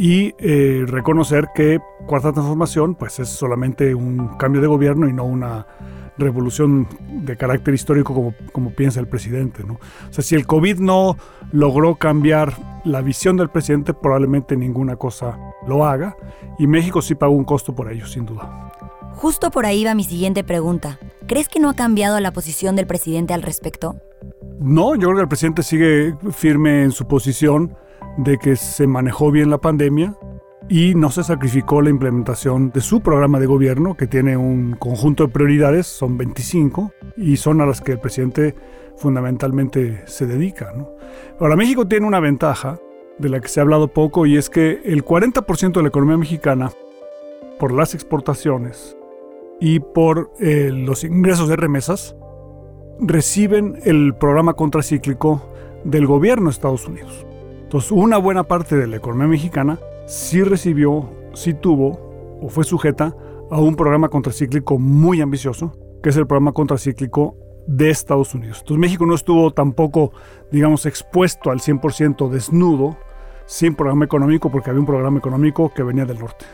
y 0.00 0.34
eh, 0.38 0.86
reconocer 0.86 1.48
que 1.54 1.78
Cuarta 2.06 2.32
Transformación 2.32 2.94
pues 2.94 3.18
es 3.18 3.28
solamente 3.28 3.94
un 3.94 4.28
cambio 4.38 4.62
de 4.62 4.66
gobierno 4.66 5.06
y 5.06 5.12
no 5.12 5.26
una 5.26 5.66
revolución 6.16 6.88
de 7.22 7.36
carácter 7.36 7.74
histórico 7.74 8.14
como, 8.14 8.34
como 8.50 8.70
piensa 8.70 8.98
el 8.98 9.08
presidente. 9.08 9.62
¿no? 9.62 9.74
O 9.74 10.12
sea, 10.12 10.24
si 10.24 10.36
el 10.36 10.46
COVID 10.46 10.78
no 10.78 11.18
logró 11.52 11.96
cambiar 11.96 12.54
la 12.86 13.02
visión 13.02 13.36
del 13.36 13.50
presidente, 13.50 13.92
probablemente 13.92 14.56
ninguna 14.56 14.96
cosa 14.96 15.38
lo 15.68 15.84
haga 15.84 16.16
y 16.58 16.66
México 16.66 17.02
sí 17.02 17.14
pagó 17.14 17.34
un 17.34 17.44
costo 17.44 17.74
por 17.74 17.92
ello, 17.92 18.06
sin 18.06 18.24
duda. 18.24 18.72
Justo 19.16 19.50
por 19.50 19.66
ahí 19.66 19.84
va 19.84 19.94
mi 19.94 20.04
siguiente 20.04 20.44
pregunta. 20.44 20.98
¿Crees 21.26 21.50
que 21.50 21.60
no 21.60 21.68
ha 21.68 21.74
cambiado 21.74 22.18
la 22.20 22.32
posición 22.32 22.74
del 22.74 22.86
presidente 22.86 23.34
al 23.34 23.42
respecto? 23.42 23.96
No, 24.60 24.94
yo 24.94 25.08
creo 25.08 25.16
que 25.16 25.22
el 25.22 25.28
presidente 25.28 25.62
sigue 25.62 26.14
firme 26.32 26.84
en 26.84 26.92
su 26.92 27.06
posición 27.06 27.76
de 28.16 28.38
que 28.38 28.56
se 28.56 28.86
manejó 28.86 29.30
bien 29.30 29.50
la 29.50 29.58
pandemia 29.58 30.14
y 30.68 30.94
no 30.94 31.10
se 31.10 31.24
sacrificó 31.24 31.82
la 31.82 31.90
implementación 31.90 32.70
de 32.70 32.80
su 32.80 33.00
programa 33.00 33.40
de 33.40 33.46
gobierno, 33.46 33.96
que 33.96 34.06
tiene 34.06 34.36
un 34.36 34.74
conjunto 34.74 35.26
de 35.26 35.32
prioridades, 35.32 35.86
son 35.86 36.16
25, 36.16 36.92
y 37.16 37.36
son 37.36 37.60
a 37.60 37.66
las 37.66 37.80
que 37.80 37.92
el 37.92 37.98
presidente 37.98 38.54
fundamentalmente 38.96 40.02
se 40.06 40.26
dedica. 40.26 40.72
Ahora, 41.40 41.56
México 41.56 41.88
tiene 41.88 42.06
una 42.06 42.20
ventaja 42.20 42.78
de 43.18 43.28
la 43.28 43.40
que 43.40 43.48
se 43.48 43.60
ha 43.60 43.64
hablado 43.64 43.88
poco 43.88 44.26
y 44.26 44.36
es 44.36 44.48
que 44.48 44.80
el 44.84 45.04
40% 45.04 45.72
de 45.72 45.82
la 45.82 45.88
economía 45.88 46.16
mexicana, 46.16 46.70
por 47.58 47.72
las 47.72 47.94
exportaciones 47.94 48.96
y 49.60 49.80
por 49.80 50.32
eh, 50.38 50.70
los 50.72 51.04
ingresos 51.04 51.48
de 51.48 51.56
remesas, 51.56 52.14
reciben 53.00 53.78
el 53.84 54.14
programa 54.14 54.54
contracíclico 54.54 55.42
del 55.84 56.06
gobierno 56.06 56.46
de 56.46 56.52
Estados 56.52 56.86
Unidos. 56.86 57.26
Entonces, 57.70 57.92
una 57.92 58.18
buena 58.18 58.42
parte 58.42 58.74
de 58.74 58.88
la 58.88 58.96
economía 58.96 59.28
mexicana 59.28 59.78
sí 60.04 60.42
recibió, 60.42 61.08
sí 61.34 61.54
tuvo 61.54 62.40
o 62.42 62.48
fue 62.48 62.64
sujeta 62.64 63.14
a 63.48 63.60
un 63.60 63.76
programa 63.76 64.08
contracíclico 64.08 64.76
muy 64.76 65.20
ambicioso, 65.20 65.72
que 66.02 66.08
es 66.08 66.16
el 66.16 66.26
programa 66.26 66.50
contracíclico 66.50 67.36
de 67.68 67.90
Estados 67.90 68.34
Unidos. 68.34 68.58
Entonces 68.58 68.80
México 68.80 69.06
no 69.06 69.14
estuvo 69.14 69.52
tampoco, 69.52 70.10
digamos, 70.50 70.84
expuesto 70.84 71.52
al 71.52 71.60
100% 71.60 72.28
desnudo, 72.28 72.98
sin 73.46 73.76
programa 73.76 74.04
económico, 74.04 74.50
porque 74.50 74.70
había 74.70 74.80
un 74.80 74.86
programa 74.86 75.18
económico 75.18 75.72
que 75.72 75.84
venía 75.84 76.06
del 76.06 76.18
norte. 76.18 76.46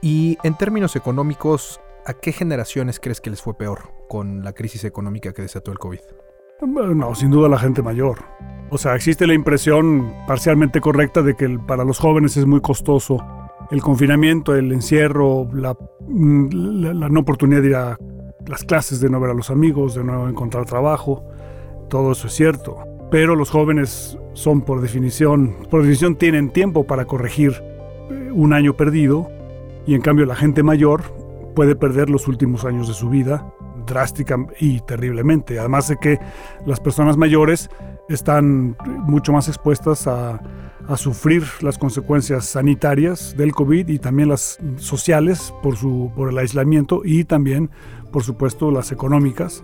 Y 0.00 0.38
en 0.44 0.56
términos 0.56 0.96
económicos, 0.96 1.78
¿a 2.06 2.14
qué 2.14 2.32
generaciones 2.32 3.00
crees 3.00 3.20
que 3.20 3.28
les 3.28 3.42
fue 3.42 3.52
peor 3.52 3.80
con 4.08 4.42
la 4.42 4.54
crisis 4.54 4.84
económica 4.84 5.34
que 5.34 5.42
desató 5.42 5.72
el 5.72 5.78
COVID? 5.78 6.00
No, 6.60 7.14
sin 7.14 7.30
duda 7.30 7.48
la 7.48 7.58
gente 7.58 7.82
mayor. 7.82 8.18
O 8.70 8.78
sea, 8.78 8.96
existe 8.96 9.26
la 9.26 9.34
impresión 9.34 10.12
parcialmente 10.26 10.80
correcta 10.80 11.22
de 11.22 11.34
que 11.34 11.58
para 11.58 11.84
los 11.84 11.98
jóvenes 11.98 12.36
es 12.36 12.46
muy 12.46 12.60
costoso 12.60 13.24
el 13.70 13.82
confinamiento, 13.82 14.54
el 14.56 14.72
encierro, 14.72 15.44
mm, 15.44 16.48
la, 16.50 17.08
no 17.08 17.20
oportunidad 17.20 17.62
de 17.62 17.68
ir 17.68 17.76
a 17.76 17.98
las 18.46 18.64
clases, 18.64 19.00
de 19.00 19.10
no 19.10 19.20
ver 19.20 19.30
a 19.30 19.34
los 19.34 19.50
amigos, 19.50 19.94
de 19.94 20.04
no 20.04 20.28
encontrar 20.28 20.64
trabajo. 20.64 21.24
Todo 21.88 22.12
eso 22.12 22.26
es 22.26 22.34
cierto. 22.34 22.78
Pero 23.10 23.36
los 23.36 23.50
jóvenes 23.50 24.18
son 24.32 24.62
por 24.62 24.80
definición, 24.80 25.56
por 25.70 25.80
definición 25.80 26.16
tienen 26.16 26.50
tiempo 26.50 26.86
para 26.86 27.04
corregir 27.04 27.52
eh, 28.10 28.30
un 28.32 28.52
año 28.52 28.74
perdido 28.74 29.30
y 29.86 29.94
en 29.94 30.02
cambio 30.02 30.26
la 30.26 30.34
gente 30.34 30.62
mayor 30.62 31.02
puede 31.54 31.74
perder 31.74 32.10
los 32.10 32.28
últimos 32.28 32.64
años 32.64 32.88
de 32.88 32.94
su 32.94 33.08
vida 33.08 33.52
drástica 33.88 34.36
y 34.60 34.80
terriblemente. 34.80 35.58
Además 35.58 35.88
de 35.88 35.96
que 35.96 36.18
las 36.66 36.80
personas 36.80 37.16
mayores 37.16 37.70
están 38.08 38.76
mucho 38.84 39.32
más 39.32 39.48
expuestas 39.48 40.06
a, 40.06 40.40
sufrir 40.96 41.44
las 41.60 41.76
consecuencias 41.76 42.46
sanitarias 42.46 43.36
del 43.36 43.52
COVID 43.52 43.88
y 43.88 43.98
también 43.98 44.30
las 44.30 44.58
sociales 44.76 45.52
por, 45.62 45.76
su, 45.76 46.10
por 46.16 46.30
el 46.30 46.38
aislamiento 46.38 47.02
y 47.04 47.24
también, 47.24 47.68
por 48.10 48.24
supuesto, 48.24 48.70
las 48.70 48.90
económicas, 48.90 49.62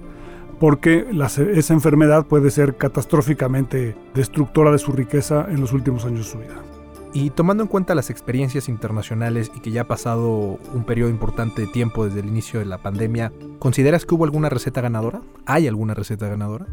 porque 0.60 1.06
esa 1.54 1.72
enfermedad 1.72 2.26
puede 2.26 2.50
ser 2.50 2.76
catastróficamente 2.76 3.96
destructora 4.14 4.70
de 4.70 4.78
su 4.78 4.92
riqueza 4.92 5.46
en 5.48 5.62
los 5.62 5.72
últimos 5.72 6.04
años 6.04 6.26
de 6.26 6.32
su 6.32 6.38
vida. 6.40 6.73
Y 7.16 7.30
tomando 7.30 7.62
en 7.62 7.68
cuenta 7.68 7.94
las 7.94 8.10
experiencias 8.10 8.68
internacionales 8.68 9.52
y 9.54 9.60
que 9.60 9.70
ya 9.70 9.82
ha 9.82 9.86
pasado 9.86 10.58
un 10.74 10.84
periodo 10.84 11.10
importante 11.10 11.62
de 11.62 11.68
tiempo 11.68 12.04
desde 12.04 12.18
el 12.18 12.26
inicio 12.26 12.58
de 12.58 12.66
la 12.66 12.78
pandemia, 12.78 13.32
¿consideras 13.60 14.04
que 14.04 14.16
hubo 14.16 14.24
alguna 14.24 14.48
receta 14.48 14.80
ganadora? 14.80 15.22
¿Hay 15.46 15.68
alguna 15.68 15.94
receta 15.94 16.28
ganadora? 16.28 16.66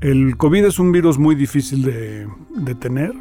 El 0.00 0.36
COVID 0.36 0.64
es 0.64 0.78
un 0.78 0.92
virus 0.92 1.18
muy 1.18 1.34
difícil 1.34 1.82
de, 1.82 2.28
de 2.54 2.74
tener. 2.76 3.12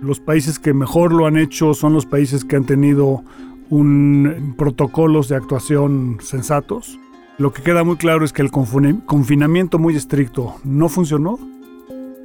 Los 0.00 0.20
países 0.20 0.60
que 0.60 0.72
mejor 0.72 1.12
lo 1.12 1.26
han 1.26 1.36
hecho 1.36 1.74
son 1.74 1.92
los 1.92 2.06
países 2.06 2.44
que 2.44 2.54
han 2.54 2.66
tenido 2.66 3.24
un, 3.68 4.54
protocolos 4.56 5.28
de 5.28 5.34
actuación 5.34 6.18
sensatos. 6.20 7.00
Lo 7.36 7.52
que 7.52 7.62
queda 7.62 7.82
muy 7.82 7.96
claro 7.96 8.24
es 8.24 8.32
que 8.32 8.42
el 8.42 8.52
confinamiento 8.52 9.80
muy 9.80 9.96
estricto 9.96 10.54
no 10.62 10.88
funcionó 10.88 11.40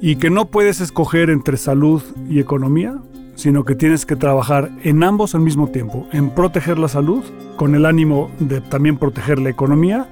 y 0.00 0.16
que 0.16 0.30
no 0.30 0.52
puedes 0.52 0.80
escoger 0.80 1.30
entre 1.30 1.56
salud 1.56 2.00
y 2.28 2.38
economía 2.38 2.96
sino 3.38 3.64
que 3.64 3.76
tienes 3.76 4.04
que 4.04 4.16
trabajar 4.16 4.72
en 4.82 5.04
ambos 5.04 5.36
al 5.36 5.42
mismo 5.42 5.68
tiempo, 5.68 6.08
en 6.10 6.30
proteger 6.30 6.76
la 6.76 6.88
salud 6.88 7.22
con 7.54 7.76
el 7.76 7.86
ánimo 7.86 8.32
de 8.40 8.60
también 8.60 8.96
proteger 8.96 9.38
la 9.38 9.48
economía 9.48 10.08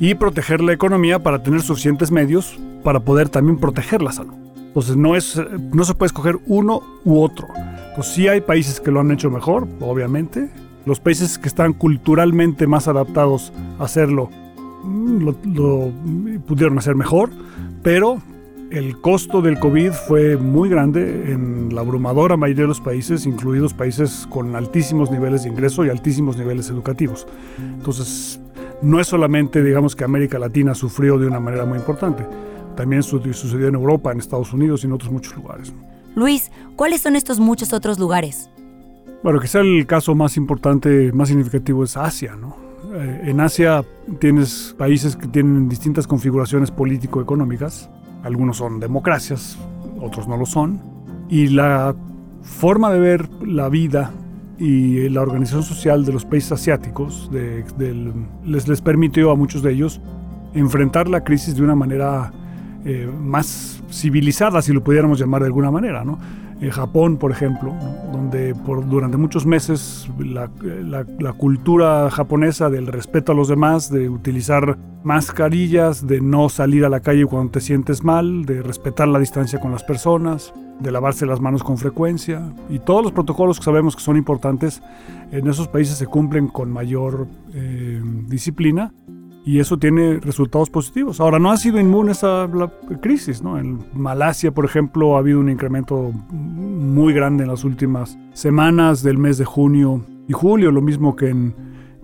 y 0.00 0.14
proteger 0.14 0.62
la 0.62 0.72
economía 0.72 1.18
para 1.18 1.42
tener 1.42 1.60
suficientes 1.60 2.10
medios 2.10 2.58
para 2.82 3.00
poder 3.00 3.28
también 3.28 3.58
proteger 3.58 4.00
la 4.00 4.12
salud. 4.12 4.32
Entonces 4.56 4.96
no, 4.96 5.14
es, 5.14 5.38
no 5.74 5.84
se 5.84 5.92
puede 5.92 6.06
escoger 6.06 6.38
uno 6.46 6.80
u 7.04 7.20
otro. 7.20 7.48
Entonces 7.90 8.14
sí 8.14 8.28
hay 8.28 8.40
países 8.40 8.80
que 8.80 8.90
lo 8.90 9.00
han 9.00 9.10
hecho 9.10 9.30
mejor, 9.30 9.68
obviamente. 9.80 10.48
Los 10.86 11.00
países 11.00 11.36
que 11.36 11.48
están 11.48 11.74
culturalmente 11.74 12.66
más 12.66 12.88
adaptados 12.88 13.52
a 13.78 13.84
hacerlo 13.84 14.30
mm, 14.84 15.22
lo 15.54 15.92
pudieron 16.46 16.78
hacer 16.78 16.94
mejor, 16.94 17.28
pero 17.82 18.22
el 18.70 19.00
costo 19.00 19.42
del 19.42 19.58
COVID 19.58 19.90
fue 19.92 20.36
muy 20.36 20.68
grande 20.68 21.32
en 21.32 21.74
la 21.74 21.80
abrumadora 21.80 22.36
mayoría 22.36 22.62
de 22.62 22.68
los 22.68 22.80
países, 22.80 23.26
incluidos 23.26 23.74
países 23.74 24.26
con 24.30 24.54
altísimos 24.54 25.10
niveles 25.10 25.42
de 25.42 25.50
ingreso 25.50 25.84
y 25.84 25.88
altísimos 25.88 26.36
niveles 26.36 26.70
educativos. 26.70 27.26
Entonces, 27.58 28.40
no 28.80 29.00
es 29.00 29.08
solamente, 29.08 29.62
digamos, 29.64 29.96
que 29.96 30.04
América 30.04 30.38
Latina 30.38 30.74
sufrió 30.74 31.18
de 31.18 31.26
una 31.26 31.40
manera 31.40 31.64
muy 31.64 31.78
importante, 31.78 32.24
también 32.76 33.02
sucedió 33.02 33.66
en 33.66 33.74
Europa, 33.74 34.12
en 34.12 34.18
Estados 34.18 34.52
Unidos 34.52 34.84
y 34.84 34.86
en 34.86 34.92
otros 34.92 35.10
muchos 35.10 35.34
lugares. 35.34 35.74
Luis, 36.14 36.52
¿cuáles 36.76 37.00
son 37.00 37.16
estos 37.16 37.40
muchos 37.40 37.72
otros 37.72 37.98
lugares? 37.98 38.50
Bueno, 39.24 39.40
quizá 39.40 39.60
el 39.60 39.84
caso 39.86 40.14
más 40.14 40.36
importante, 40.36 41.12
más 41.12 41.28
significativo 41.28 41.82
es 41.84 41.96
Asia, 41.96 42.36
¿no? 42.36 42.56
Eh, 42.94 43.22
en 43.26 43.40
Asia 43.40 43.84
tienes 44.18 44.74
países 44.78 45.16
que 45.16 45.26
tienen 45.26 45.68
distintas 45.68 46.06
configuraciones 46.06 46.70
político-económicas 46.70 47.90
algunos 48.22 48.58
son 48.58 48.80
democracias, 48.80 49.58
otros 50.00 50.28
no 50.28 50.36
lo 50.36 50.46
son. 50.46 50.80
Y 51.28 51.48
la 51.48 51.94
forma 52.42 52.90
de 52.90 52.98
ver 52.98 53.28
la 53.42 53.68
vida 53.68 54.12
y 54.58 55.08
la 55.08 55.22
organización 55.22 55.62
social 55.62 56.04
de 56.04 56.12
los 56.12 56.24
países 56.24 56.52
asiáticos 56.52 57.30
les, 57.32 58.68
les 58.68 58.80
permitió 58.82 59.30
a 59.30 59.36
muchos 59.36 59.62
de 59.62 59.72
ellos 59.72 60.00
enfrentar 60.54 61.08
la 61.08 61.24
crisis 61.24 61.54
de 61.56 61.62
una 61.62 61.74
manera 61.74 62.32
eh, 62.84 63.10
más 63.20 63.82
civilizada, 63.90 64.62
si 64.62 64.72
lo 64.72 64.82
pudiéramos 64.82 65.18
llamar 65.18 65.42
de 65.42 65.46
alguna 65.46 65.70
manera. 65.70 66.04
¿no? 66.04 66.18
En 66.60 66.70
Japón, 66.70 67.16
por 67.16 67.32
ejemplo, 67.32 67.74
donde 68.12 68.54
por, 68.54 68.86
durante 68.86 69.16
muchos 69.16 69.46
meses 69.46 70.10
la, 70.18 70.50
la, 70.82 71.32
cultura 71.32 72.10
japonesa 72.10 72.68
del 72.68 72.86
respeto 72.86 73.32
a 73.32 73.34
los 73.34 73.48
demás, 73.48 73.90
de 73.90 74.10
utilizar 74.10 74.76
mascarillas, 75.02 76.06
de 76.06 76.20
no 76.20 76.50
salir 76.50 76.84
a 76.84 76.90
la 76.90 77.00
calle 77.00 77.24
cuando 77.24 77.52
te 77.52 77.60
sientes 77.60 78.04
mal, 78.04 78.44
de 78.44 78.62
respetar 78.62 79.08
la 79.08 79.18
distancia 79.18 79.58
con 79.58 79.72
las 79.72 79.84
personas, 79.84 80.52
de 80.80 80.90
lavarse 80.90 81.26
las 81.26 81.40
manos 81.40 81.62
con 81.62 81.78
frecuencia 81.78 82.52
y 82.68 82.78
todos 82.78 83.02
los 83.02 83.12
protocolos 83.12 83.58
que 83.58 83.64
sabemos 83.64 83.94
que 83.94 84.02
son 84.02 84.16
importantes 84.16 84.82
en 85.30 85.46
esos 85.46 85.68
países 85.68 85.96
se 85.96 86.06
cumplen 86.06 86.48
con 86.48 86.72
mayor 86.72 87.28
eh, 87.54 88.02
disciplina 88.26 88.92
y 89.50 89.58
eso 89.58 89.80
tiene 89.80 90.20
resultados 90.20 90.70
positivos. 90.70 91.18
Ahora, 91.18 91.40
no 91.40 91.50
ha 91.50 91.56
sido 91.56 91.80
inmune 91.80 92.12
esa 92.12 92.46
la 92.46 92.72
crisis. 93.00 93.42
¿no? 93.42 93.58
En 93.58 93.80
Malasia, 93.92 94.52
por 94.52 94.64
ejemplo, 94.64 95.16
ha 95.16 95.18
habido 95.18 95.40
un 95.40 95.50
incremento 95.50 96.12
muy 96.30 97.12
grande 97.12 97.42
en 97.42 97.50
las 97.50 97.64
últimas 97.64 98.16
semanas 98.32 99.02
del 99.02 99.18
mes 99.18 99.38
de 99.38 99.44
junio 99.44 100.04
y 100.28 100.34
julio, 100.34 100.70
lo 100.70 100.82
mismo 100.82 101.16
que 101.16 101.30
en 101.30 101.56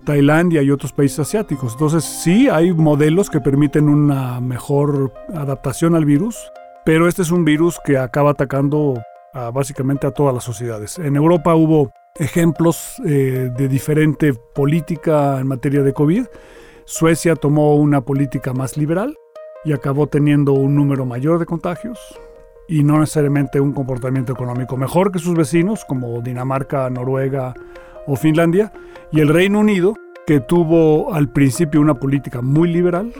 Tailandia 0.03 0.61
y 0.61 0.71
otros 0.71 0.91
países 0.91 1.19
asiáticos. 1.19 1.71
Entonces, 1.71 2.03
sí, 2.03 2.49
hay 2.49 2.73
modelos 2.73 3.29
que 3.29 3.39
permiten 3.39 3.87
una 3.87 4.41
mejor 4.41 5.13
adaptación 5.33 5.95
al 5.95 6.03
virus, 6.03 6.35
pero 6.83 7.07
este 7.07 7.21
es 7.21 7.31
un 7.31 7.45
virus 7.45 7.79
que 7.85 7.97
acaba 7.97 8.31
atacando 8.31 9.01
básicamente 9.53 10.05
a 10.05 10.11
todas 10.11 10.33
las 10.33 10.43
sociedades. 10.43 10.99
En 10.99 11.15
Europa 11.15 11.55
hubo 11.55 11.91
ejemplos 12.15 13.01
eh, 13.05 13.51
de 13.55 13.67
diferente 13.69 14.33
política 14.33 15.39
en 15.39 15.47
materia 15.47 15.81
de 15.83 15.93
COVID 15.93 16.25
Suecia 16.89 17.35
tomó 17.35 17.75
una 17.75 17.99
política 17.99 18.53
más 18.53 18.77
liberal 18.77 19.13
y 19.65 19.73
acabó 19.73 20.07
teniendo 20.07 20.53
un 20.53 20.73
número 20.73 21.05
mayor 21.05 21.37
de 21.37 21.45
contagios 21.45 21.99
y 22.65 22.81
no 22.85 23.01
necesariamente 23.01 23.59
un 23.59 23.73
comportamiento 23.73 24.31
económico 24.31 24.77
mejor 24.77 25.11
que 25.11 25.19
sus 25.19 25.35
vecinos 25.35 25.83
como 25.83 26.21
Dinamarca, 26.21 26.89
Noruega 26.89 27.53
o 28.07 28.15
Finlandia, 28.15 28.71
y 29.11 29.19
el 29.19 29.27
Reino 29.27 29.59
Unido, 29.59 29.95
que 30.25 30.39
tuvo 30.39 31.13
al 31.13 31.29
principio 31.29 31.81
una 31.81 31.95
política 31.95 32.41
muy 32.41 32.71
liberal 32.71 33.13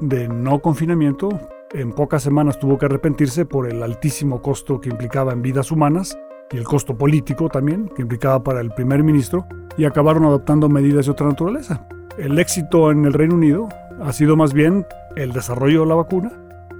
de 0.00 0.26
no 0.26 0.58
confinamiento, 0.58 1.28
en 1.70 1.92
pocas 1.92 2.24
semanas 2.24 2.58
tuvo 2.58 2.76
que 2.76 2.86
arrepentirse 2.86 3.44
por 3.44 3.70
el 3.70 3.84
altísimo 3.84 4.42
costo 4.42 4.80
que 4.80 4.88
implicaba 4.88 5.32
en 5.32 5.42
vidas 5.42 5.70
humanas 5.70 6.18
y 6.50 6.56
el 6.56 6.64
costo 6.64 6.98
político 6.98 7.48
también 7.48 7.88
que 7.94 8.02
implicaba 8.02 8.42
para 8.42 8.60
el 8.60 8.72
primer 8.72 9.04
ministro, 9.04 9.46
y 9.76 9.84
acabaron 9.84 10.24
adoptando 10.24 10.68
medidas 10.68 11.06
de 11.06 11.12
otra 11.12 11.28
naturaleza 11.28 11.86
el 12.18 12.38
éxito 12.38 12.90
en 12.90 13.04
el 13.04 13.12
Reino 13.12 13.34
Unido 13.34 13.68
ha 14.02 14.12
sido 14.12 14.36
más 14.36 14.52
bien 14.52 14.86
el 15.16 15.32
desarrollo 15.32 15.80
de 15.80 15.86
la 15.86 15.94
vacuna, 15.94 16.32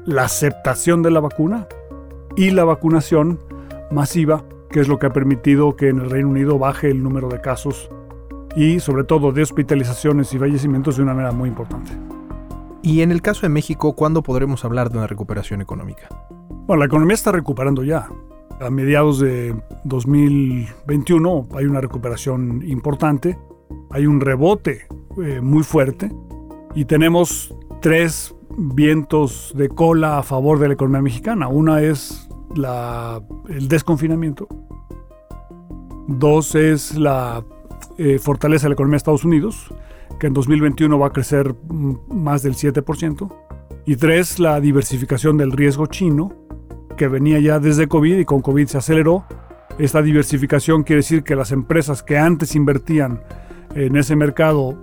la 0.05 0.25
aceptación 0.25 1.03
de 1.03 1.11
la 1.11 1.21
vacuna 1.21 1.67
y 2.37 2.51
la 2.51 2.65
vacunación 2.65 3.39
masiva, 3.91 4.45
que 4.71 4.81
es 4.81 4.89
lo 4.89 4.99
que 4.99 5.07
ha 5.07 5.13
permitido 5.13 5.77
que 5.77 5.89
en 5.89 5.99
el 6.01 6.11
Reino 6.11 6.29
Unido 6.29 6.59
baje 6.59 6.91
el 6.91 7.03
número 7.03 7.29
de 7.29 7.41
casos 7.41 7.91
y 8.57 8.81
sobre 8.81 9.05
todo 9.05 9.33
de 9.33 9.43
hospitalizaciones 9.43 10.33
y 10.35 10.39
fallecimientos 10.39 10.97
de 10.97 11.03
una 11.03 11.15
manera 11.15 11.33
muy 11.33 11.49
importante. 11.49 11.93
Y 12.83 13.03
en 13.03 13.13
el 13.13 13.23
caso 13.23 13.43
de 13.43 13.49
México, 13.49 13.95
¿cuándo 13.95 14.23
podremos 14.23 14.65
hablar 14.65 14.91
de 14.91 14.99
una 14.99 15.07
recuperación 15.07 15.61
económica? 15.61 16.09
Bueno, 16.67 16.81
la 16.81 16.87
economía 16.87 17.15
está 17.15 17.33
recuperando 17.33 17.85
ya. 17.85 18.09
A 18.61 18.71
mediados 18.71 19.19
de 19.21 19.55
2021 19.85 21.49
hay 21.57 21.65
una 21.65 21.81
recuperación 21.81 22.63
importante, 22.67 23.39
hay 23.91 24.07
un 24.07 24.21
rebote 24.21 24.87
eh, 25.21 25.41
muy 25.41 25.63
fuerte 25.63 26.11
y 26.75 26.85
tenemos 26.85 27.55
tres 27.81 28.35
vientos 28.57 29.53
de 29.57 29.69
cola 29.69 30.19
a 30.19 30.23
favor 30.23 30.59
de 30.59 30.69
la 30.69 30.75
economía 30.75 31.03
mexicana. 31.03 31.49
Una 31.49 31.83
es 31.83 32.29
el 33.49 33.69
desconfinamiento. 33.69 34.49
Dos 36.09 36.55
es 36.55 36.97
la 36.97 37.45
eh, 37.99 38.19
fortaleza 38.19 38.65
de 38.65 38.71
la 38.71 38.75
economía 38.75 38.95
de 38.95 38.99
Estados 38.99 39.25
Unidos, 39.25 39.75
que 40.19 40.27
en 40.27 40.35
2021 40.35 40.99
va 40.99 41.09
a 41.09 41.13
crecer 41.13 41.55
más 42.09 42.43
del 42.43 42.55
7%. 42.55 43.33
Y 43.85 43.97
tres, 43.97 44.39
la 44.39 44.61
diversificación 44.61 45.37
del 45.37 45.53
riesgo 45.53 45.87
chino, 45.87 46.33
que 46.97 47.09
venía 47.09 47.41
ya 47.41 47.59
desde 47.59 47.89
COVID 47.89 48.19
y 48.19 48.25
con 48.25 48.41
COVID 48.41 48.67
se 48.67 48.79
aceleró. 48.79 49.25
Esta 49.79 50.03
diversificación 50.03 50.85
quiere 50.85 50.99
decir 50.99 51.25
que 51.25 51.35
las 51.35 51.51
empresas 51.51 52.03
que 52.03 52.19
antes 52.19 52.55
invertían 52.55 53.23
en 53.75 53.97
ese 53.97 54.15
mercado 54.17 54.79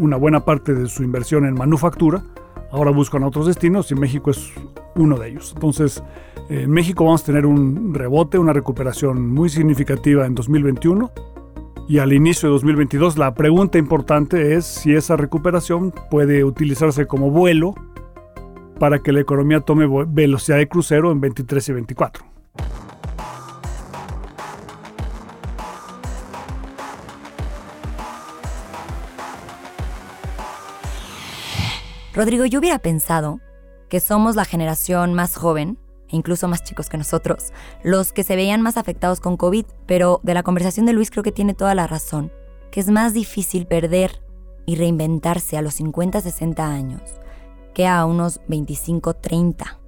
una 0.00 0.16
buena 0.16 0.44
parte 0.44 0.74
de 0.74 0.88
su 0.88 1.02
inversión 1.02 1.46
en 1.46 1.54
manufactura, 1.54 2.22
ahora 2.70 2.90
buscan 2.90 3.22
otros 3.24 3.46
destinos 3.46 3.90
y 3.90 3.94
México 3.94 4.30
es 4.30 4.52
uno 4.94 5.18
de 5.18 5.28
ellos. 5.28 5.52
Entonces, 5.54 6.02
en 6.48 6.70
México 6.70 7.04
vamos 7.04 7.22
a 7.22 7.26
tener 7.26 7.46
un 7.46 7.94
rebote, 7.94 8.38
una 8.38 8.52
recuperación 8.52 9.30
muy 9.30 9.48
significativa 9.48 10.26
en 10.26 10.34
2021 10.34 11.10
y 11.88 11.98
al 11.98 12.12
inicio 12.12 12.48
de 12.48 12.52
2022 12.52 13.16
la 13.16 13.34
pregunta 13.34 13.78
importante 13.78 14.54
es 14.54 14.66
si 14.66 14.94
esa 14.94 15.16
recuperación 15.16 15.92
puede 16.10 16.44
utilizarse 16.44 17.06
como 17.06 17.30
vuelo 17.30 17.74
para 18.78 19.00
que 19.00 19.12
la 19.12 19.20
economía 19.20 19.60
tome 19.60 19.88
velocidad 20.06 20.58
de 20.58 20.68
crucero 20.68 21.10
en 21.10 21.20
23 21.20 21.68
y 21.68 21.72
24. 21.72 22.24
Rodrigo, 32.14 32.46
yo 32.46 32.58
hubiera 32.58 32.78
pensado 32.78 33.40
que 33.88 34.00
somos 34.00 34.36
la 34.36 34.44
generación 34.44 35.14
más 35.14 35.36
joven, 35.36 35.78
e 36.08 36.16
incluso 36.16 36.48
más 36.48 36.64
chicos 36.64 36.88
que 36.88 36.98
nosotros, 36.98 37.52
los 37.82 38.12
que 38.12 38.24
se 38.24 38.36
veían 38.36 38.62
más 38.62 38.76
afectados 38.76 39.20
con 39.20 39.36
COVID, 39.36 39.66
pero 39.86 40.20
de 40.22 40.34
la 40.34 40.42
conversación 40.42 40.86
de 40.86 40.94
Luis 40.94 41.10
creo 41.10 41.22
que 41.22 41.32
tiene 41.32 41.54
toda 41.54 41.74
la 41.74 41.86
razón, 41.86 42.32
que 42.70 42.80
es 42.80 42.88
más 42.88 43.12
difícil 43.14 43.66
perder 43.66 44.22
y 44.66 44.76
reinventarse 44.76 45.56
a 45.56 45.62
los 45.62 45.74
50, 45.74 46.20
60 46.20 46.66
años 46.66 47.02
que 47.78 47.86
a 47.86 48.04
unos 48.06 48.40
25, 48.48 49.14
30. 49.14 49.78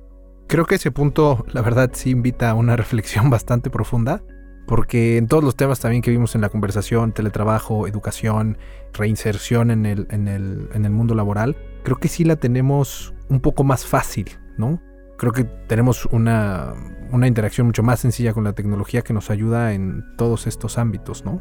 Creo 0.47 0.65
que 0.65 0.77
ese 0.77 0.93
punto, 0.93 1.45
la 1.53 1.61
verdad, 1.61 1.91
sí 1.93 2.11
invita 2.11 2.51
a 2.51 2.55
una 2.55 2.77
reflexión 2.77 3.31
bastante 3.31 3.69
profunda, 3.69 4.23
porque 4.69 5.17
en 5.17 5.27
todos 5.27 5.43
los 5.43 5.57
temas 5.57 5.81
también 5.81 6.01
que 6.01 6.13
vimos 6.13 6.37
en 6.37 6.41
la 6.41 6.51
conversación, 6.51 7.13
teletrabajo, 7.13 7.89
educación, 7.89 8.59
reinserción 8.93 9.73
en 9.73 9.87
el, 9.87 10.07
en 10.11 10.29
el, 10.29 10.69
en 10.73 10.85
el 10.85 10.93
mundo 10.93 11.17
laboral, 11.17 11.57
creo 11.83 11.99
que 11.99 12.09
sí 12.09 12.25
la 12.25 12.37
tenemos 12.37 13.15
un 13.29 13.41
poco 13.41 13.65
más 13.65 13.87
fácil, 13.87 14.31
¿no? 14.57 14.81
Creo 15.19 15.33
que 15.33 15.45
tenemos 15.45 16.07
una, 16.07 16.75
una 17.13 17.27
interacción 17.27 17.67
mucho 17.67 17.83
más 17.83 18.01
sencilla 18.01 18.33
con 18.33 18.45
la 18.45 18.55
tecnología 18.55 19.03
que 19.03 19.13
nos 19.13 19.31
ayuda 19.31 19.75
en 19.75 20.05
todos 20.17 20.47
estos 20.47 20.79
ámbitos, 20.79 21.25
¿no? 21.25 21.41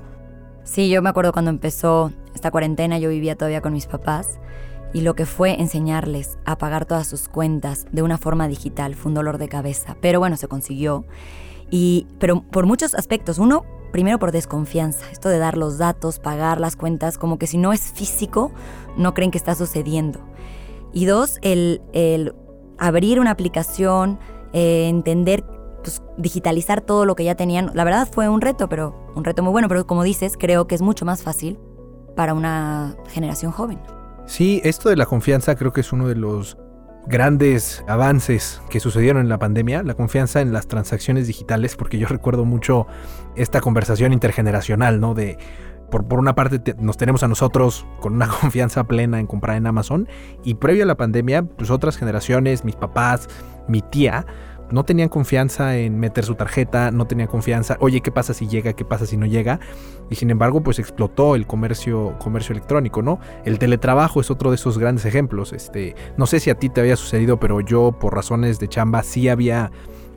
Sí, 0.64 0.90
yo 0.90 1.02
me 1.02 1.10
acuerdo 1.10 1.32
cuando 1.32 1.50
empezó 1.50 2.12
esta 2.36 2.52
cuarentena, 2.52 3.00
yo 3.00 3.10
vivía 3.10 3.36
todavía 3.36 3.62
con 3.62 3.74
mis 3.74 3.88
papás 3.88 4.40
y 4.94 5.02
lo 5.02 5.16
que 5.16 5.26
fue 5.26 5.60
enseñarles 5.60 6.38
a 6.46 6.58
pagar 6.58 6.86
todas 6.86 7.08
sus 7.08 7.28
cuentas 7.28 7.86
de 7.92 8.02
una 8.02 8.18
forma 8.18 8.48
digital 8.48 8.96
fue 8.96 9.10
un 9.10 9.16
dolor 9.16 9.38
de 9.38 9.48
cabeza, 9.48 9.96
pero 10.02 10.20
bueno, 10.20 10.36
se 10.36 10.48
consiguió. 10.48 11.06
Y, 11.72 12.08
pero 12.20 12.42
por 12.42 12.66
muchos 12.66 12.96
aspectos. 12.96 13.38
Uno, 13.38 13.66
primero 13.92 14.20
por 14.20 14.32
desconfianza, 14.32 15.06
esto 15.12 15.30
de 15.30 15.38
dar 15.38 15.58
los 15.58 15.78
datos, 15.78 16.20
pagar 16.20 16.60
las 16.60 16.76
cuentas, 16.76 17.18
como 17.18 17.38
que 17.38 17.48
si 17.48 17.58
no 17.58 17.74
es 17.74 17.82
físico, 17.82 18.52
no 18.98 19.14
creen 19.14 19.32
que 19.32 19.38
está 19.38 19.56
sucediendo. 19.56 20.20
Y 20.94 21.06
dos, 21.06 21.38
el, 21.42 21.82
abrir 22.78 23.20
una 23.20 23.32
aplicación, 23.32 24.20
eh, 24.54 24.88
entender, 24.90 25.44
pues, 25.84 26.02
digitalizar 26.18 26.82
todo 26.82 27.06
lo 27.06 27.16
que 27.16 27.24
ya 27.24 27.36
tenían. 27.36 27.72
La 27.74 27.84
verdad 27.84 28.08
fue 28.12 28.28
un 28.30 28.42
reto, 28.42 28.70
pero 28.70 29.12
un 29.16 29.24
reto 29.24 29.44
muy 29.44 29.52
bueno, 29.52 29.68
pero 29.68 29.86
como 29.86 30.04
dices, 30.04 30.36
creo 30.38 30.68
que 30.68 30.76
es 30.76 30.82
mucho 30.82 31.06
más 31.06 31.22
fácil 31.24 31.60
para 32.16 32.34
una 32.34 32.96
generación 33.10 33.52
joven. 33.52 33.80
Sí, 34.26 34.62
esto 34.64 34.90
de 34.90 34.96
la 34.96 35.06
confianza 35.06 35.56
creo 35.56 35.74
que 35.74 35.82
es 35.82 35.92
uno 35.92 36.08
de 36.08 36.16
los 36.16 36.58
grandes 37.08 37.84
avances 37.88 38.62
que 38.70 38.80
sucedieron 38.80 39.22
en 39.22 39.30
la 39.30 39.40
pandemia, 39.40 39.84
la 39.84 39.94
confianza 39.94 40.42
en 40.42 40.54
las 40.54 40.68
transacciones 40.68 41.28
digitales, 41.28 41.76
porque 41.76 41.98
yo 41.98 42.08
recuerdo 42.08 42.46
mucho 42.46 42.88
esta 43.36 43.62
conversación 43.62 44.14
intergeneracional, 44.14 45.00
¿no? 45.00 45.14
De, 45.14 45.38
por, 45.90 46.08
por 46.08 46.20
una 46.20 46.36
parte 46.36 46.76
nos 46.80 46.98
tenemos 46.98 47.24
a 47.24 47.28
nosotros 47.28 47.86
con 48.00 48.14
una 48.14 48.28
confianza 48.42 48.84
plena 48.86 49.20
en 49.20 49.28
comprar 49.28 49.58
en 49.58 49.68
Amazon 49.68 50.08
y 50.44 50.56
previo 50.56 50.84
a 50.84 50.88
la 50.88 50.98
pandemia, 50.98 51.44
pues 51.44 51.70
otras 51.72 51.98
generaciones, 51.98 52.64
mis 52.64 52.76
papás, 52.76 53.28
mi 53.68 53.82
tía, 53.82 54.26
no 54.72 54.84
tenían 54.86 55.10
confianza 55.10 55.78
en 55.78 56.00
meter 56.00 56.26
su 56.26 56.36
tarjeta, 56.36 56.92
no 56.92 57.06
tenían 57.08 57.28
confianza, 57.28 57.78
oye, 57.80 58.02
¿qué 58.02 58.12
pasa 58.12 58.34
si 58.34 58.48
llega? 58.48 58.74
¿Qué 58.74 58.86
pasa 58.86 59.06
si 59.06 59.18
no 59.18 59.26
llega? 59.26 59.60
Y 60.10 60.16
sin 60.16 60.30
embargo, 60.30 60.62
pues 60.62 60.80
explotó 60.80 61.36
el 61.36 61.48
comercio, 61.48 62.16
comercio 62.20 62.54
electrónico, 62.54 63.02
¿no? 63.02 63.20
El 63.46 63.60
teletrabajo 63.60 64.22
es 64.22 64.32
otro 64.32 64.50
de 64.50 64.56
esos 64.56 64.78
grandes 64.78 65.06
ejemplos. 65.06 65.54
Este, 65.54 65.96
no 66.18 66.26
sé 66.26 66.40
si 66.40 66.50
a 66.50 66.56
ti 66.56 66.70
te 66.70 66.82
había 66.82 66.96
sucedido, 66.96 67.40
pero 67.40 67.62
yo 67.62 67.92
por 67.92 68.16
razones 68.16 68.60
de 68.60 68.68
chamba 68.68 69.04
sí 69.04 69.30
había 69.30 69.72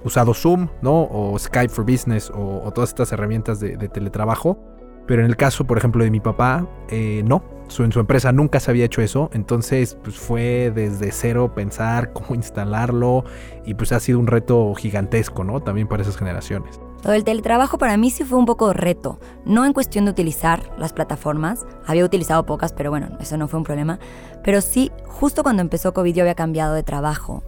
usado 0.05 0.35
Zoom, 0.35 0.69
¿no? 0.81 1.03
O 1.11 1.38
Skype 1.38 1.73
for 1.73 1.85
Business 1.85 2.31
o, 2.35 2.71
todas 2.75 2.91
estas 2.91 3.12
herramientas 3.12 3.61
de 3.61 3.77
teletrabajo. 3.88 4.71
Pero 5.07 5.23
en 5.23 5.29
el 5.29 5.37
caso, 5.37 5.65
por 5.67 5.79
ejemplo, 5.79 6.05
de 6.05 6.11
mi 6.11 6.21
papá, 6.21 6.67
eh, 6.88 7.23
no. 7.25 7.43
Su, 7.69 7.85
en 7.85 7.93
su 7.93 8.01
empresa 8.01 8.33
nunca 8.33 8.61
se 8.61 8.71
había 8.71 8.85
hecho 8.85 9.01
eso. 9.01 9.31
Entonces, 9.33 9.97
pues 10.03 10.17
fue 10.17 10.71
desde 10.75 11.11
cero 11.11 11.53
pensar 11.55 12.12
cómo 12.12 12.35
instalarlo. 12.35 13.25
Y 13.65 13.75
pues 13.75 13.93
ha 13.93 14.01
sido 14.01 14.19
un 14.19 14.27
reto 14.27 14.75
gigantesco, 14.75 15.45
¿no? 15.45 15.61
También 15.61 15.88
para 15.88 16.03
esas 16.03 16.17
generaciones. 16.17 16.81
Todo 17.03 17.15
el 17.15 17.25
teletrabajo 17.25 17.79
para 17.79 17.97
mí 17.97 18.11
sí 18.11 18.23
fue 18.23 18.38
un 18.38 18.47
poco 18.47 18.73
reto. 18.73 19.19
No 19.45 19.65
en 19.65 19.73
cuestión 19.73 20.05
de 20.05 20.12
utilizar 20.12 20.71
las 20.79 20.93
plataformas. 20.93 21.67
Había 21.85 22.05
utilizado 22.05 22.47
pocas, 22.47 22.73
pero 22.73 22.91
bueno, 22.91 23.17
eso 23.21 23.37
no 23.37 23.49
fue 23.49 23.59
un 23.59 23.65
problema. 23.65 23.99
Pero 24.45 24.61
sí, 24.61 24.93
justo 25.05 25.43
cuando 25.43 25.62
empezó 25.62 25.93
COVID 25.93 26.15
yo 26.15 26.23
había 26.23 26.37
cambiado 26.37 26.75
de 26.75 26.85
trabajo. 26.85 27.43